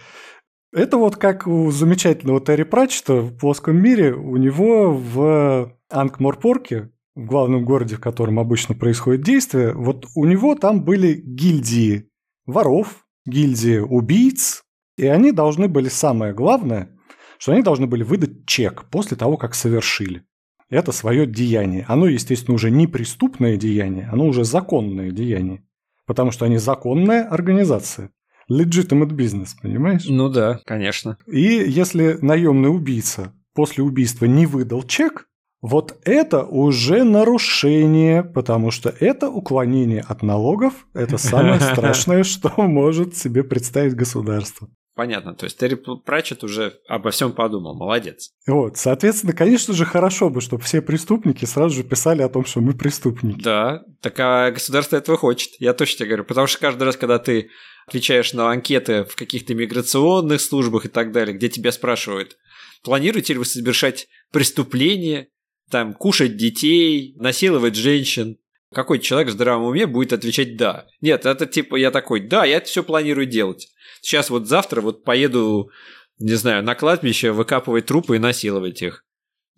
[0.72, 7.24] Это вот как у замечательного Терри Пратчета в плоском мире, у него в Ангморпорке, в
[7.24, 12.10] главном городе, в котором обычно происходит действие, вот у него там были гильдии
[12.44, 14.64] воров, гильдии убийц,
[14.96, 16.90] и они должны были, самое главное,
[17.38, 20.24] что они должны были выдать чек после того, как совершили.
[20.68, 21.84] Это свое деяние.
[21.86, 25.64] Оно, естественно, уже не преступное деяние, оно уже законное деяние.
[26.06, 28.10] Потому что они законная организация.
[28.50, 30.04] Legitimate business, понимаешь?
[30.06, 31.18] Ну да, конечно.
[31.26, 35.26] И если наемный убийца после убийства не выдал чек,
[35.62, 40.86] вот это уже нарушение, потому что это уклонение от налогов.
[40.94, 44.68] Это самое страшное, что может себе представить государство.
[44.94, 48.30] Понятно, то есть Терри Пратчет уже обо всем подумал, молодец.
[48.46, 52.62] Вот, соответственно, конечно же, хорошо бы, чтобы все преступники сразу же писали о том, что
[52.62, 53.42] мы преступники.
[53.42, 57.18] Да, так а государство этого хочет, я точно тебе говорю, потому что каждый раз, когда
[57.18, 57.50] ты
[57.86, 62.36] отвечаешь на анкеты в каких-то миграционных службах и так далее, где тебя спрашивают,
[62.82, 65.28] планируете ли вы совершать преступления,
[65.70, 68.38] там, кушать детей, насиловать женщин,
[68.72, 70.86] какой человек в здравом уме будет отвечать «да».
[71.00, 73.68] Нет, это типа я такой «да, я это все планирую делать»
[74.06, 75.70] сейчас вот завтра вот поеду,
[76.18, 79.04] не знаю, на кладбище выкапывать трупы и насиловать их.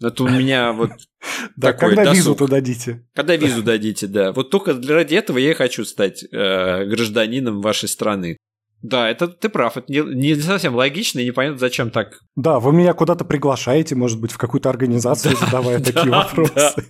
[0.01, 0.93] Это у меня вот
[1.57, 3.05] Да, когда визу то дадите.
[3.15, 4.33] Когда визу дадите, да.
[4.33, 8.37] Вот только ради этого я и хочу стать э, гражданином вашей страны.
[8.81, 12.21] Да, это ты прав, это не, не совсем логично и непонятно, зачем так.
[12.37, 16.87] Да, вы меня куда-то приглашаете, может быть, в какую-то организацию, задавая такие вопросы.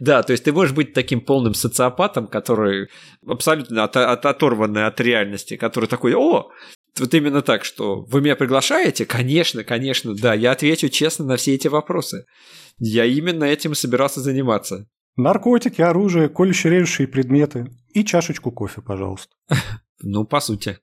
[0.00, 2.88] Да, то есть ты можешь быть таким полным социопатом, который
[3.26, 6.48] абсолютно оторванный от реальности, который такой, о,
[7.00, 9.06] вот именно так, что вы меня приглашаете?
[9.06, 12.26] Конечно, конечно, да, я отвечу честно на все эти вопросы.
[12.78, 14.86] Я именно этим собирался заниматься.
[15.16, 19.34] Наркотики, оружие, колюще-режущие предметы и чашечку кофе, пожалуйста.
[20.02, 20.74] Ну, по сути.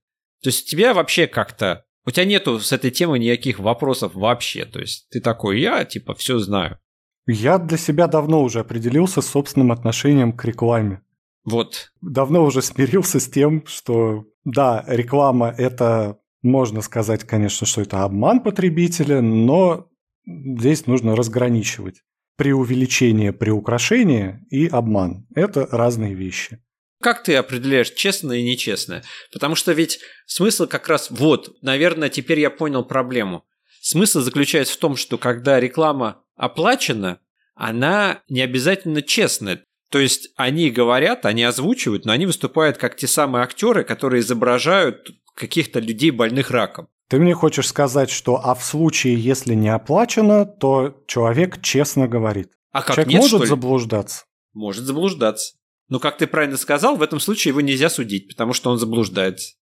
[0.42, 1.86] То есть у тебя вообще как-то...
[2.04, 4.66] У тебя нету с этой темой никаких вопросов вообще.
[4.66, 6.80] То есть ты такой, я типа все знаю.
[7.28, 11.04] Я для себя давно уже определился с собственным отношением к рекламе.
[11.44, 11.92] Вот.
[12.02, 18.42] Давно уже смирился с тем, что да, реклама– это, можно сказать, конечно, что это обман
[18.42, 19.90] потребителя, но
[20.26, 22.02] здесь нужно разграничивать.
[22.38, 26.60] Преувеличение, приукрашение и обман– это разные вещи.
[27.02, 29.04] Как ты определяешь честное и нечестное?
[29.32, 33.44] Потому что ведь смысл как раз вот, наверное, теперь я понял проблему.
[33.82, 37.20] Смысл заключается в том, что когда реклама оплачена,
[37.56, 39.66] она не обязательно честная.
[39.94, 45.12] То есть они говорят, они озвучивают, но они выступают как те самые актеры, которые изображают
[45.36, 46.88] каких-то людей больных раком.
[47.10, 52.54] Ты мне хочешь сказать, что а в случае, если не оплачено, то человек честно говорит.
[52.72, 54.26] А как человек нет, может заблуждаться?
[54.54, 55.58] Может заблуждаться.
[55.90, 59.58] Но, как ты правильно сказал, в этом случае его нельзя судить, потому что он заблуждается.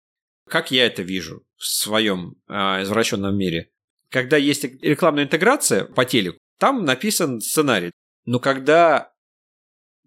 [0.47, 3.71] Как я это вижу в своем э, извращенном мире?
[4.11, 7.93] Когда есть рекламная интеграция по телеку, там написан сценарий.
[8.27, 9.13] Но когда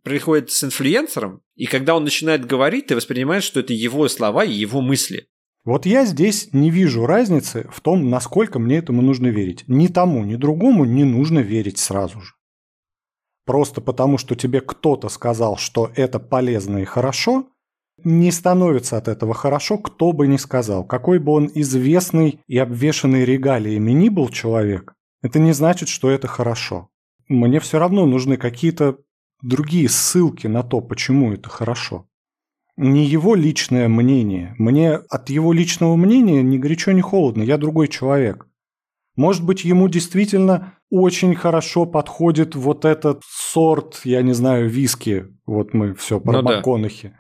[0.04, 4.52] приходит с инфлюенсером, и когда он начинает говорить, ты воспринимаешь, что это его слова и
[4.52, 5.28] его мысли.
[5.64, 9.64] Вот я здесь не вижу разницы в том, насколько мне этому нужно верить.
[9.68, 12.34] Ни тому, ни другому не нужно верить сразу же.
[13.46, 17.48] Просто потому, что тебе кто-то сказал, что это полезно и хорошо,
[18.04, 20.84] не становится от этого хорошо, кто бы ни сказал.
[20.84, 26.28] Какой бы он известный и обвешанный регалиями ни был человек, это не значит, что это
[26.28, 26.90] хорошо.
[27.28, 28.98] Мне все равно нужны какие-то
[29.42, 32.08] другие ссылки на то, почему это хорошо.
[32.78, 34.56] Не его личное мнение.
[34.58, 37.44] Мне от его личного мнения ни горячо, ни холодно.
[37.44, 38.48] Я другой человек.
[39.16, 45.28] Может быть, ему действительно очень хорошо подходит вот этот сорт, я не знаю, виски.
[45.46, 47.10] Вот мы все про ну, МакКонахи.
[47.10, 47.16] Да.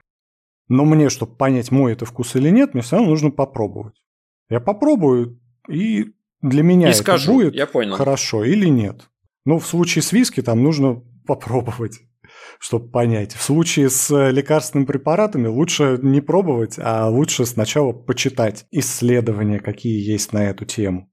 [0.69, 4.01] Но мне, чтобы понять, мой это вкус или нет, мне все равно нужно попробовать.
[4.49, 7.95] Я попробую, и для меня и это скажу, будет я понял.
[7.95, 9.09] хорошо или нет.
[9.45, 11.99] Ну, в случае с виски там нужно попробовать,
[12.59, 13.33] чтобы понять.
[13.33, 20.33] В случае с лекарственными препаратами лучше не пробовать, а лучше сначала почитать исследования, какие есть
[20.33, 21.11] на эту тему.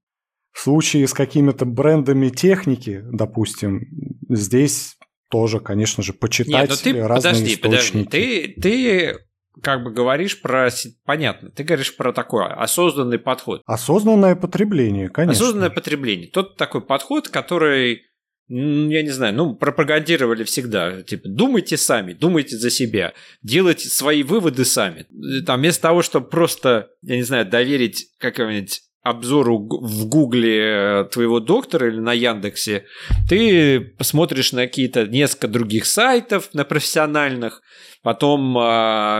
[0.51, 3.81] В случае с какими-то брендами техники, допустим,
[4.29, 4.97] здесь
[5.29, 8.05] тоже, конечно же, почитать Нет, ну ты, разные подожди, источники.
[8.05, 9.19] Подожди, ты, ты
[9.61, 10.69] как бы говоришь про...
[11.05, 13.61] Понятно, ты говоришь про такой осознанный подход.
[13.65, 15.43] Осознанное потребление, конечно.
[15.43, 16.29] Осознанное потребление.
[16.29, 18.08] Тот такой подход, который
[18.49, 21.03] я не знаю, ну, пропагандировали всегда.
[21.03, 25.05] Типа, думайте сами, думайте за себя, делайте свои выводы сами.
[25.45, 31.39] Там, вместо того, чтобы просто, я не знаю, доверить какому-нибудь обзору в Гугле э, твоего
[31.39, 32.85] доктора или на Яндексе,
[33.29, 37.61] ты посмотришь на какие-то несколько других сайтов, на профессиональных,
[38.01, 38.61] потом э,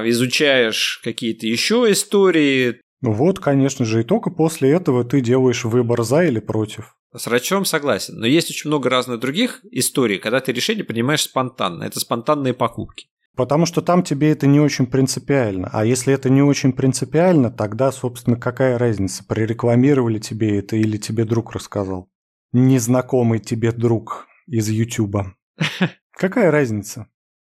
[0.09, 2.81] изучаешь какие-то еще истории.
[3.01, 6.95] Ну вот, конечно же, и только после этого ты делаешь выбор за или против.
[7.15, 11.83] С врачом согласен, но есть очень много разных других историй, когда ты решение принимаешь спонтанно.
[11.83, 13.07] Это спонтанные покупки.
[13.35, 15.69] Потому что там тебе это не очень принципиально.
[15.71, 21.25] А если это не очень принципиально, тогда, собственно, какая разница, прорекламировали тебе это или тебе
[21.25, 22.09] друг рассказал?
[22.51, 25.35] Незнакомый тебе друг из Ютуба.
[26.11, 27.07] Какая разница?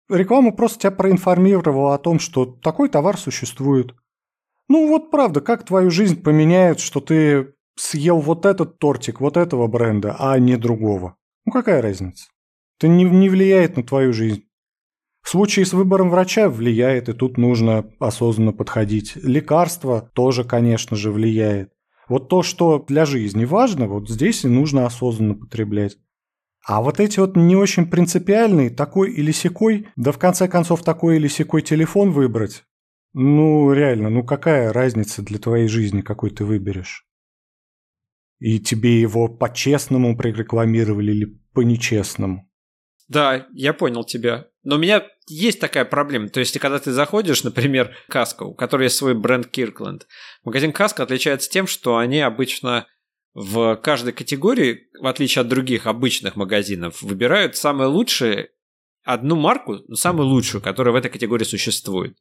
[0.08, 3.94] Реклама просто тебя проинформировала о том, что такой товар существует.
[4.68, 9.66] Ну вот правда, как твою жизнь поменяет, что ты съел вот этот тортик вот этого
[9.66, 11.16] бренда, а не другого?
[11.44, 12.28] Ну какая разница?
[12.78, 14.44] Это не, не влияет на твою жизнь.
[15.22, 19.16] В случае с выбором врача влияет, и тут нужно осознанно подходить.
[19.16, 21.72] Лекарство тоже, конечно же, влияет.
[22.08, 25.98] Вот то, что для жизни важно, вот здесь и нужно осознанно потреблять.
[26.66, 31.16] А вот эти вот не очень принципиальные, такой или секой, да в конце концов такой
[31.16, 32.64] или секой телефон выбрать,
[33.12, 37.06] ну реально, ну какая разница для твоей жизни, какой ты выберешь?
[38.40, 42.50] И тебе его по-честному прорекламировали или по-нечестному?
[43.08, 44.46] Да, я понял тебя.
[44.62, 46.28] Но у меня есть такая проблема.
[46.28, 50.06] То есть, когда ты заходишь, например, Каско, у которой есть свой бренд Киркленд,
[50.44, 52.86] магазин Каско отличается тем, что они обычно
[53.34, 58.50] в каждой категории, в отличие от других обычных магазинов, выбирают самое лучшее,
[59.04, 62.16] одну марку, самую лучшую, которая в этой категории существует.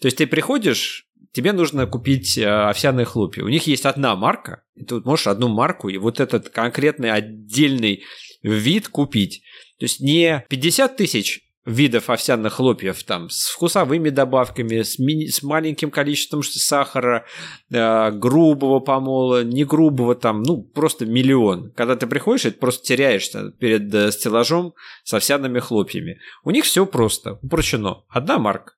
[0.00, 3.44] То есть ты приходишь, тебе нужно купить э, овсяные хлопья.
[3.44, 8.04] У них есть одна марка, и ты можешь одну марку и вот этот конкретный отдельный
[8.42, 9.42] вид купить.
[9.78, 15.42] То есть не 50 тысяч видов овсяных хлопьев там с вкусовыми добавками, с, ми- с
[15.42, 17.26] маленьким количеством сахара,
[17.70, 21.70] э, грубого помола, не грубого там, ну просто миллион.
[21.72, 26.18] Когда ты приходишь, ты просто теряешься перед э, стеллажом с овсяными хлопьями.
[26.44, 28.04] У них все просто, упрощено.
[28.08, 28.74] Одна марка.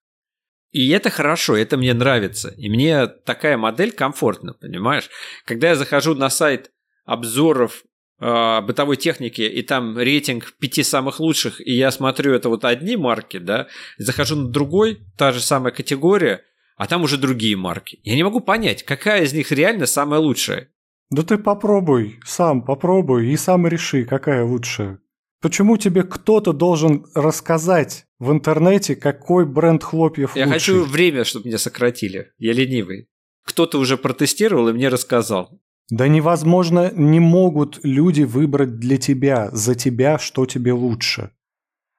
[0.73, 2.55] И это хорошо, это мне нравится.
[2.57, 5.11] И мне такая модель комфортна, понимаешь?
[5.45, 6.71] Когда я захожу на сайт
[7.05, 7.85] обзоров
[8.21, 12.97] э, бытовой техники, и там рейтинг пяти самых лучших, и я смотрю, это вот одни
[12.97, 16.43] марки, да, захожу на другой, та же самая категория,
[16.77, 18.01] а там уже другие марки.
[18.03, 20.71] Я не могу понять, какая из них реально самая лучшая.
[21.11, 24.99] Да ты попробуй, сам попробуй и сам реши, какая лучшая.
[25.43, 30.55] Почему тебе кто-то должен рассказать в интернете, какой бренд хлопьев Я лучший?
[30.55, 32.31] хочу время, чтобы меня сократили.
[32.39, 33.09] Я ленивый.
[33.45, 35.61] Кто-то уже протестировал и мне рассказал.
[35.91, 41.33] Да невозможно, не могут люди выбрать для тебя, за тебя, что тебе лучше.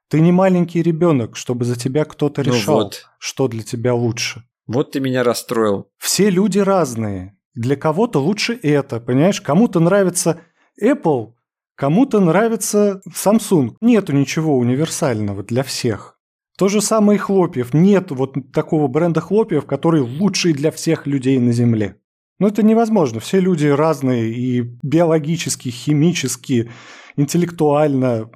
[0.09, 3.05] Ты не маленький ребенок, чтобы за тебя кто-то ну решал, вот.
[3.19, 4.43] что для тебя лучше.
[4.65, 5.89] Вот ты меня расстроил.
[5.97, 7.37] Все люди разные.
[7.53, 9.41] Для кого-то лучше это, понимаешь?
[9.41, 10.39] Кому-то нравится
[10.81, 11.33] Apple,
[11.75, 13.75] кому-то нравится Samsung.
[13.81, 16.17] Нету ничего универсального для всех.
[16.57, 17.73] То же самое и хлопьев.
[17.73, 21.97] Нет вот такого бренда хлопьев, который лучший для всех людей на Земле.
[22.39, 23.19] Но это невозможно.
[23.19, 26.69] Все люди разные и биологически, химически,
[27.15, 28.29] интеллектуально,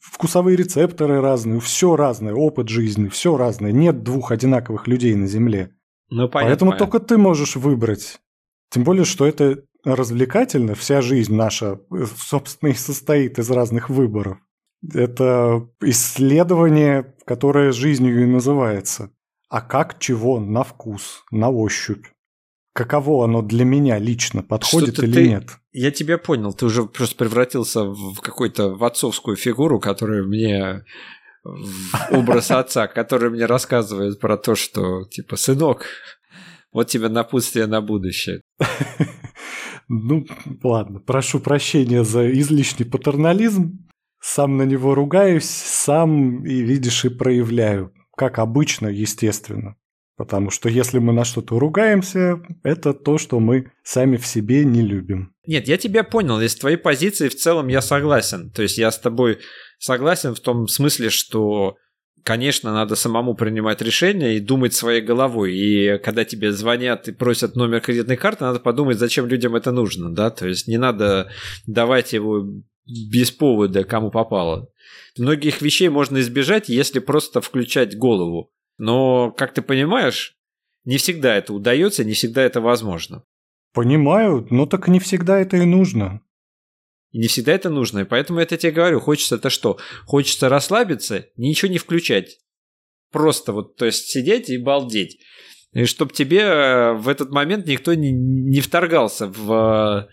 [0.00, 3.72] вкусовые рецепторы разные, все разное, опыт жизни, все разное.
[3.72, 5.70] Нет двух одинаковых людей на Земле.
[6.10, 6.86] Ну, понятно, Поэтому понятно.
[6.86, 8.20] только ты можешь выбрать.
[8.70, 11.80] Тем более, что это развлекательно, вся жизнь наша,
[12.16, 14.38] собственно, и состоит из разных выборов.
[14.92, 19.10] Это исследование, которое жизнью и называется.
[19.48, 22.06] А как чего на вкус, на ощупь
[22.72, 25.28] каково оно для меня лично, подходит или ты...
[25.28, 25.58] нет.
[25.72, 30.84] Я тебя понял, ты уже просто превратился в какую-то в отцовскую фигуру, которая мне
[32.10, 35.86] образ отца, который мне рассказывает про то, что, типа, сынок,
[36.72, 38.42] вот тебе напутствие на будущее.
[39.94, 40.24] Ну,
[40.62, 43.86] ладно, прошу прощения за излишний патернализм.
[44.22, 47.92] Сам на него ругаюсь, сам и, видишь, и проявляю.
[48.16, 49.76] Как обычно, естественно.
[50.16, 54.80] Потому что если мы на что-то ругаемся, это то, что мы сами в себе не
[54.80, 55.34] любим.
[55.46, 56.40] Нет, я тебя понял.
[56.40, 58.50] Из твоей позиции в целом я согласен.
[58.50, 59.40] То есть я с тобой
[59.78, 61.76] согласен в том смысле, что
[62.22, 65.54] конечно, надо самому принимать решения и думать своей головой.
[65.54, 70.14] И когда тебе звонят и просят номер кредитной карты, надо подумать, зачем людям это нужно,
[70.14, 71.30] да, то есть не надо
[71.66, 72.46] давать его
[72.86, 74.68] без повода, кому попало.
[75.18, 78.50] Многих вещей можно избежать, если просто включать голову.
[78.78, 80.36] Но, как ты понимаешь,
[80.84, 83.22] не всегда это удается, не всегда это возможно.
[83.72, 86.20] Понимаю, но так не всегда это и нужно.
[87.12, 88.00] И не всегда это нужно.
[88.00, 89.78] И поэтому я тебе говорю, хочется это что?
[90.06, 92.38] Хочется расслабиться, ничего не включать.
[93.10, 95.20] Просто вот, то есть сидеть и балдеть.
[95.72, 100.08] И чтобы тебе э, в этот момент никто не, не вторгался в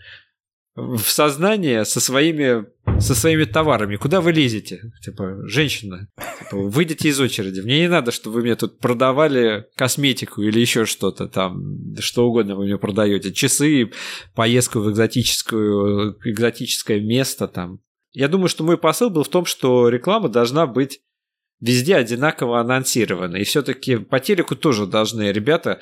[0.80, 2.66] в сознание со своими,
[3.00, 3.96] со своими товарами.
[3.96, 4.80] Куда вы лезете?
[5.04, 6.08] Типа, женщина,
[6.38, 7.60] типа, выйдите из очереди.
[7.60, 12.56] Мне не надо, чтобы вы мне тут продавали косметику или еще что-то там, что угодно
[12.56, 13.32] вы мне продаете.
[13.32, 13.90] Часы,
[14.34, 17.80] поездку в экзотическую, экзотическое место там.
[18.12, 21.00] Я думаю, что мой посыл был в том, что реклама должна быть
[21.60, 23.36] везде одинаково анонсирована.
[23.36, 25.80] И все-таки по телеку тоже должны ребята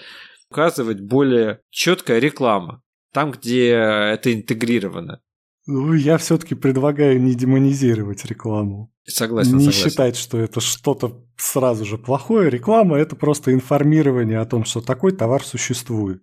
[0.51, 2.83] указывать более четкая реклама
[3.19, 5.21] там, где это интегрировано.
[5.67, 8.93] Ну, я все-таки предлагаю не демонизировать рекламу.
[9.09, 9.91] Согласен, Не согласен.
[9.91, 12.49] считать, что это что-то сразу же плохое.
[12.49, 16.23] Реклама– это просто информирование о том, что такой товар существует.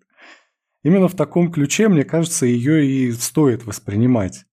[0.83, 4.45] Именно в таком ключе, мне кажется, ее и стоит воспринимать.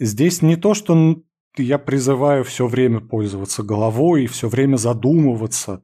[0.00, 1.22] Здесь не то, что
[1.58, 5.82] я призываю все время пользоваться головой и все время задумываться.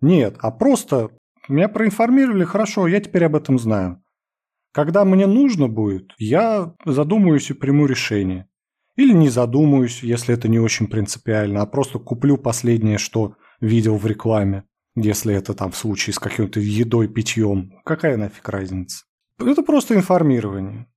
[0.00, 1.10] Нет, а просто
[1.48, 4.00] меня проинформировали, хорошо, я теперь об этом знаю.
[4.72, 8.48] Когда мне нужно будет, я задумаюсь и приму решение.
[8.96, 14.06] Или не задумаюсь, если это не очень принципиально, а просто куплю последнее, что видел в
[14.06, 14.64] рекламе.
[14.96, 17.72] Если это там в случае с какой-то едой, питьем.
[17.84, 19.04] Какая нафиг разница?
[19.38, 20.88] Это просто информирование.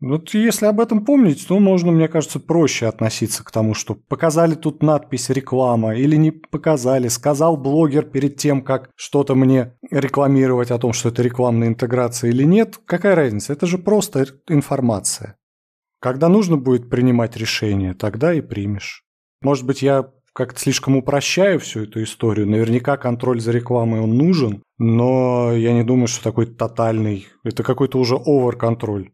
[0.00, 4.54] Вот если об этом помнить, то можно, мне кажется, проще относиться к тому, что показали
[4.54, 10.78] тут надпись «реклама» или не показали, сказал блогер перед тем, как что-то мне рекламировать о
[10.78, 12.78] том, что это рекламная интеграция или нет.
[12.86, 13.52] Какая разница?
[13.52, 15.36] Это же просто информация.
[16.00, 19.04] Когда нужно будет принимать решение, тогда и примешь.
[19.42, 22.48] Может быть, я как-то слишком упрощаю всю эту историю.
[22.48, 27.26] Наверняка контроль за рекламой он нужен, но я не думаю, что такой тотальный.
[27.44, 29.10] Это какой-то уже овер-контроль.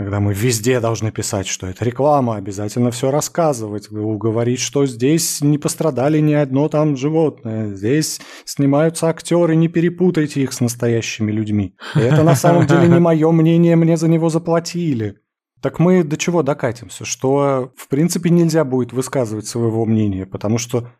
[0.00, 5.58] Когда мы везде должны писать, что это реклама, обязательно все рассказывать, говорить, что здесь не
[5.58, 11.76] пострадали ни одно там животное, здесь снимаются актеры, не перепутайте их с настоящими людьми.
[11.96, 15.18] И это на самом деле не мое мнение, мне за него заплатили.
[15.60, 17.04] Так мы до чего докатимся?
[17.04, 20.90] Что, в принципе, нельзя будет высказывать своего мнения, потому что,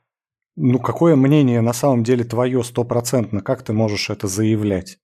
[0.57, 4.99] ну, какое мнение на самом деле твое стопроцентно, как ты можешь это заявлять?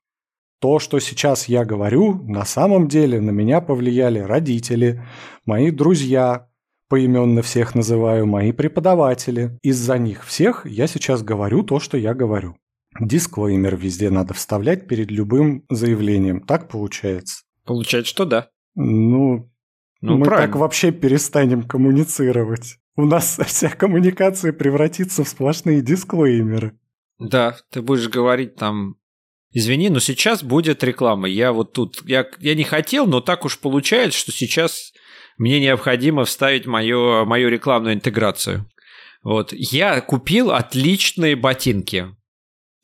[0.60, 5.02] То, что сейчас я говорю, на самом деле на меня повлияли родители,
[5.44, 6.48] мои друзья,
[6.88, 9.58] поименно всех называю, мои преподаватели.
[9.62, 12.56] Из-за них всех я сейчас говорю то, что я говорю.
[12.98, 16.40] Дисклеймер везде надо вставлять перед любым заявлением.
[16.40, 17.42] Так получается?
[17.64, 18.48] Получается, что да.
[18.74, 19.50] Ну,
[20.00, 20.52] ну мы правильно.
[20.52, 22.78] так вообще перестанем коммуницировать.
[22.96, 26.78] У нас вся коммуникация превратится в сплошные дисклеймеры.
[27.18, 28.96] Да, ты будешь говорить там
[29.52, 31.28] Извини, но сейчас будет реклама.
[31.28, 34.92] Я вот тут, я, я не хотел, но так уж получается, что сейчас
[35.38, 38.68] мне необходимо вставить мою, мою рекламную интеграцию.
[39.22, 39.52] Вот.
[39.52, 42.14] Я купил отличные ботинки.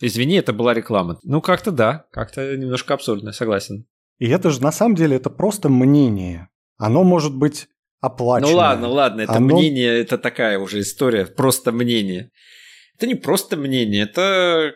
[0.01, 1.19] Извини, это была реклама.
[1.23, 3.87] Ну, как-то да, как-то немножко абсурдно, согласен.
[4.19, 6.49] И это же на самом деле это просто мнение.
[6.77, 7.69] Оно может быть
[8.01, 8.51] оплачено.
[8.51, 9.57] Ну ладно, ладно, это Оно...
[9.57, 12.31] мнение, это такая уже история, просто мнение.
[12.97, 14.75] Это не просто мнение, это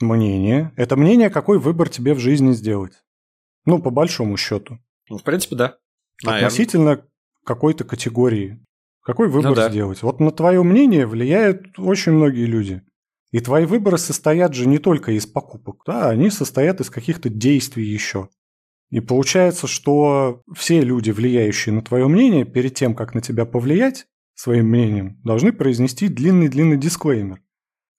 [0.00, 0.72] Мнение.
[0.76, 3.02] Это мнение, какой выбор тебе в жизни сделать.
[3.64, 4.78] Ну, по большому счету.
[5.08, 5.76] Ну, в принципе, да.
[6.24, 7.04] Относительно
[7.44, 8.62] какой-то категории.
[9.02, 9.70] Какой выбор ну, да.
[9.70, 10.02] сделать?
[10.02, 12.82] Вот на твое мнение влияют очень многие люди.
[13.30, 17.84] И твои выборы состоят же не только из покупок, да, они состоят из каких-то действий
[17.84, 18.28] еще.
[18.90, 24.06] И получается, что все люди, влияющие на твое мнение, перед тем, как на тебя повлиять
[24.34, 27.42] своим мнением, должны произнести длинный-длинный дисклеймер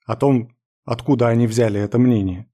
[0.06, 0.57] о том,
[0.88, 2.50] откуда они взяли это мнение.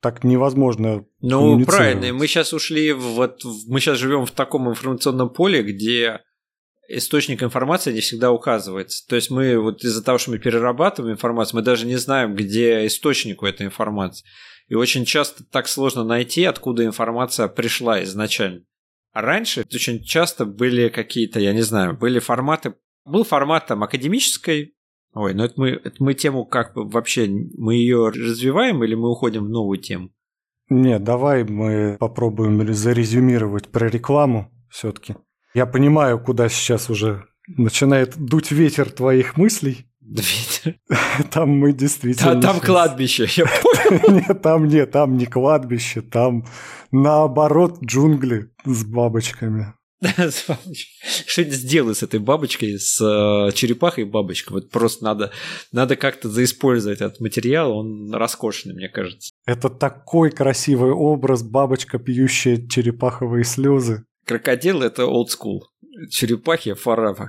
[0.00, 1.04] Так невозможно.
[1.20, 2.12] Ну, правильно.
[2.12, 6.20] Мы сейчас ушли в, вот мы сейчас живем в таком информационном поле, где
[6.88, 9.06] источник информации не всегда указывается.
[9.06, 12.86] То есть мы вот из-за того, что мы перерабатываем информацию, мы даже не знаем, где
[12.86, 14.24] источник у этой информации.
[14.68, 18.62] И очень часто так сложно найти, откуда информация пришла изначально.
[19.12, 22.74] раньше очень часто были какие-то, я не знаю, были форматы...
[23.04, 24.75] Был формат там академической
[25.16, 29.46] Ой, ну это мы, это мы тему как вообще, мы ее развиваем или мы уходим
[29.46, 30.10] в новую тему?
[30.68, 35.14] Нет, давай мы попробуем зарезюмировать про рекламу все-таки.
[35.54, 39.86] Я понимаю, куда сейчас уже начинает дуть ветер твоих мыслей.
[40.02, 40.78] Ветер?
[41.30, 42.34] Там мы действительно...
[42.34, 43.46] Да, там кладбище, я
[43.88, 44.20] понял.
[44.20, 46.44] Нет, там нет, там не кладбище, там
[46.92, 49.72] наоборот джунгли с бабочками.
[51.26, 54.54] Что-нибудь сделай с этой бабочкой, с э, черепахой бабочкой.
[54.54, 55.32] Вот просто надо,
[55.72, 59.32] надо как-то заиспользовать этот материал, он роскошный, мне кажется.
[59.46, 64.04] Это такой красивый образ, бабочка, пьющая черепаховые слезы.
[64.26, 65.60] Крокодил– это old school.
[66.10, 67.28] Черепахи– forever.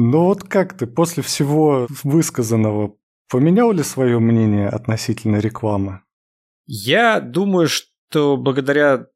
[0.00, 2.94] Ну вот как ты после всего высказанного
[3.28, 6.02] поменял ли свое мнение относительно рекламы?
[6.66, 9.06] Я думаю, что благодаря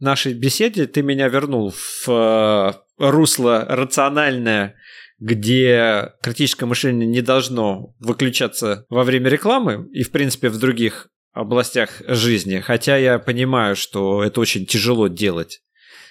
[0.00, 4.76] нашей беседе ты меня вернул в э, русло рациональное,
[5.18, 12.02] где критическое мышление не должно выключаться во время рекламы и, в принципе, в других областях
[12.06, 12.60] жизни.
[12.60, 15.62] Хотя я понимаю, что это очень тяжело делать.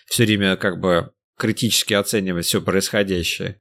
[0.05, 3.59] Все время как бы критически оценивать все происходящее.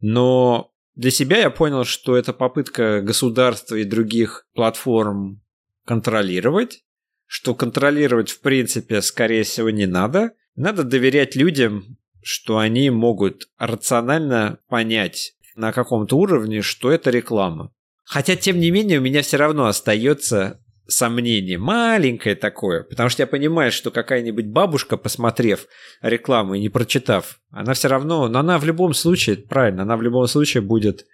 [0.00, 5.42] Но для себя я понял, что это попытка государства и других платформ
[5.86, 6.84] контролировать
[7.28, 10.32] что контролировать в принципе, скорее всего, не надо.
[10.56, 17.70] Надо доверять людям, что они могут рационально понять на каком-то уровне, что это реклама.
[18.04, 23.26] Хотя, тем не менее, у меня все равно остается сомнение, маленькое такое, потому что я
[23.26, 25.66] понимаю, что какая-нибудь бабушка, посмотрев
[26.00, 30.02] рекламу и не прочитав, она все равно, но она в любом случае, правильно, она в
[30.02, 31.04] любом случае будет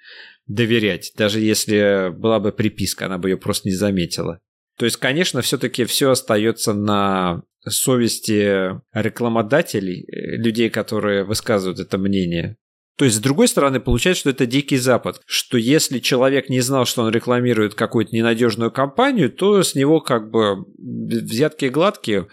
[0.46, 4.38] доверять, даже если была бы приписка, она бы ее просто не заметила.
[4.76, 12.56] То есть, конечно, все-таки все остается на совести рекламодателей, э, людей, которые высказывают это мнение.
[12.96, 16.84] То есть, с другой стороны, получается, что это дикий запад, что если человек не знал,
[16.84, 22.28] что он рекламирует какую-то ненадежную компанию, то с него как бы взятки гладкие,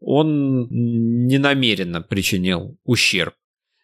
[0.00, 3.34] он ненамеренно причинил ущерб.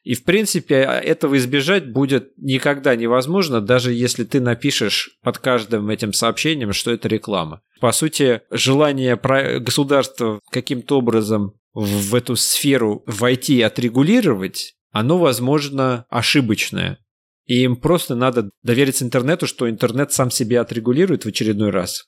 [0.07, 5.91] И, в принципе, а, этого избежать будет никогда невозможно, даже если ты напишешь под каждым
[5.91, 7.61] этим сообщением, что это реклама.
[7.81, 9.17] По сути, желание
[9.59, 17.01] государства каким-то образом в эту сферу войти и отрегулировать, оно, возможно, ошибочное.
[17.47, 22.05] И им просто надо довериться интернету, что интернет сам себя отрегулирует в очередной раз.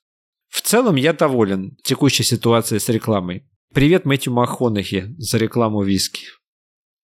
[0.48, 3.48] В целом я доволен текущей ситуацией с рекламой.
[3.74, 6.37] Привет Мэтью Махонахи за рекламу виски.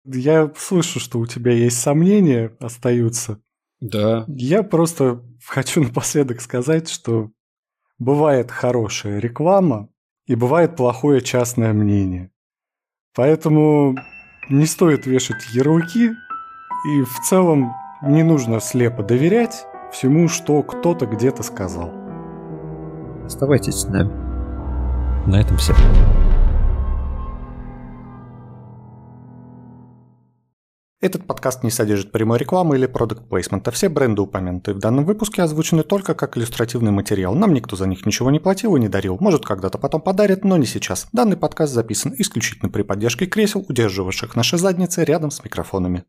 [0.06, 3.40] Я слышу, что у тебя есть сомнения остаются.
[3.80, 4.24] Да.
[4.28, 7.30] Я просто хочу напоследок сказать, что
[7.98, 9.88] бывает хорошая реклама
[10.26, 12.30] и бывает плохое частное мнение.
[13.14, 13.96] Поэтому
[14.48, 16.10] не стоит вешать ярлыки,
[16.86, 21.92] и в целом не нужно слепо доверять всему, что кто-то где-то сказал.
[23.24, 24.12] Оставайтесь с нами.
[25.26, 25.74] На этом все.
[30.98, 33.70] Этот подкаст не содержит прямой рекламы или продукт плейсмента.
[33.70, 37.34] Все бренды, упомянутые в данном выпуске, озвучены только как иллюстративный материал.
[37.34, 39.18] Нам никто за них ничего не платил и не дарил.
[39.20, 41.06] Может, когда-то потом подарят, но не сейчас.
[41.12, 46.06] Данный подкаст записан исключительно при поддержке кресел, удерживавших наши задницы рядом с микрофонами.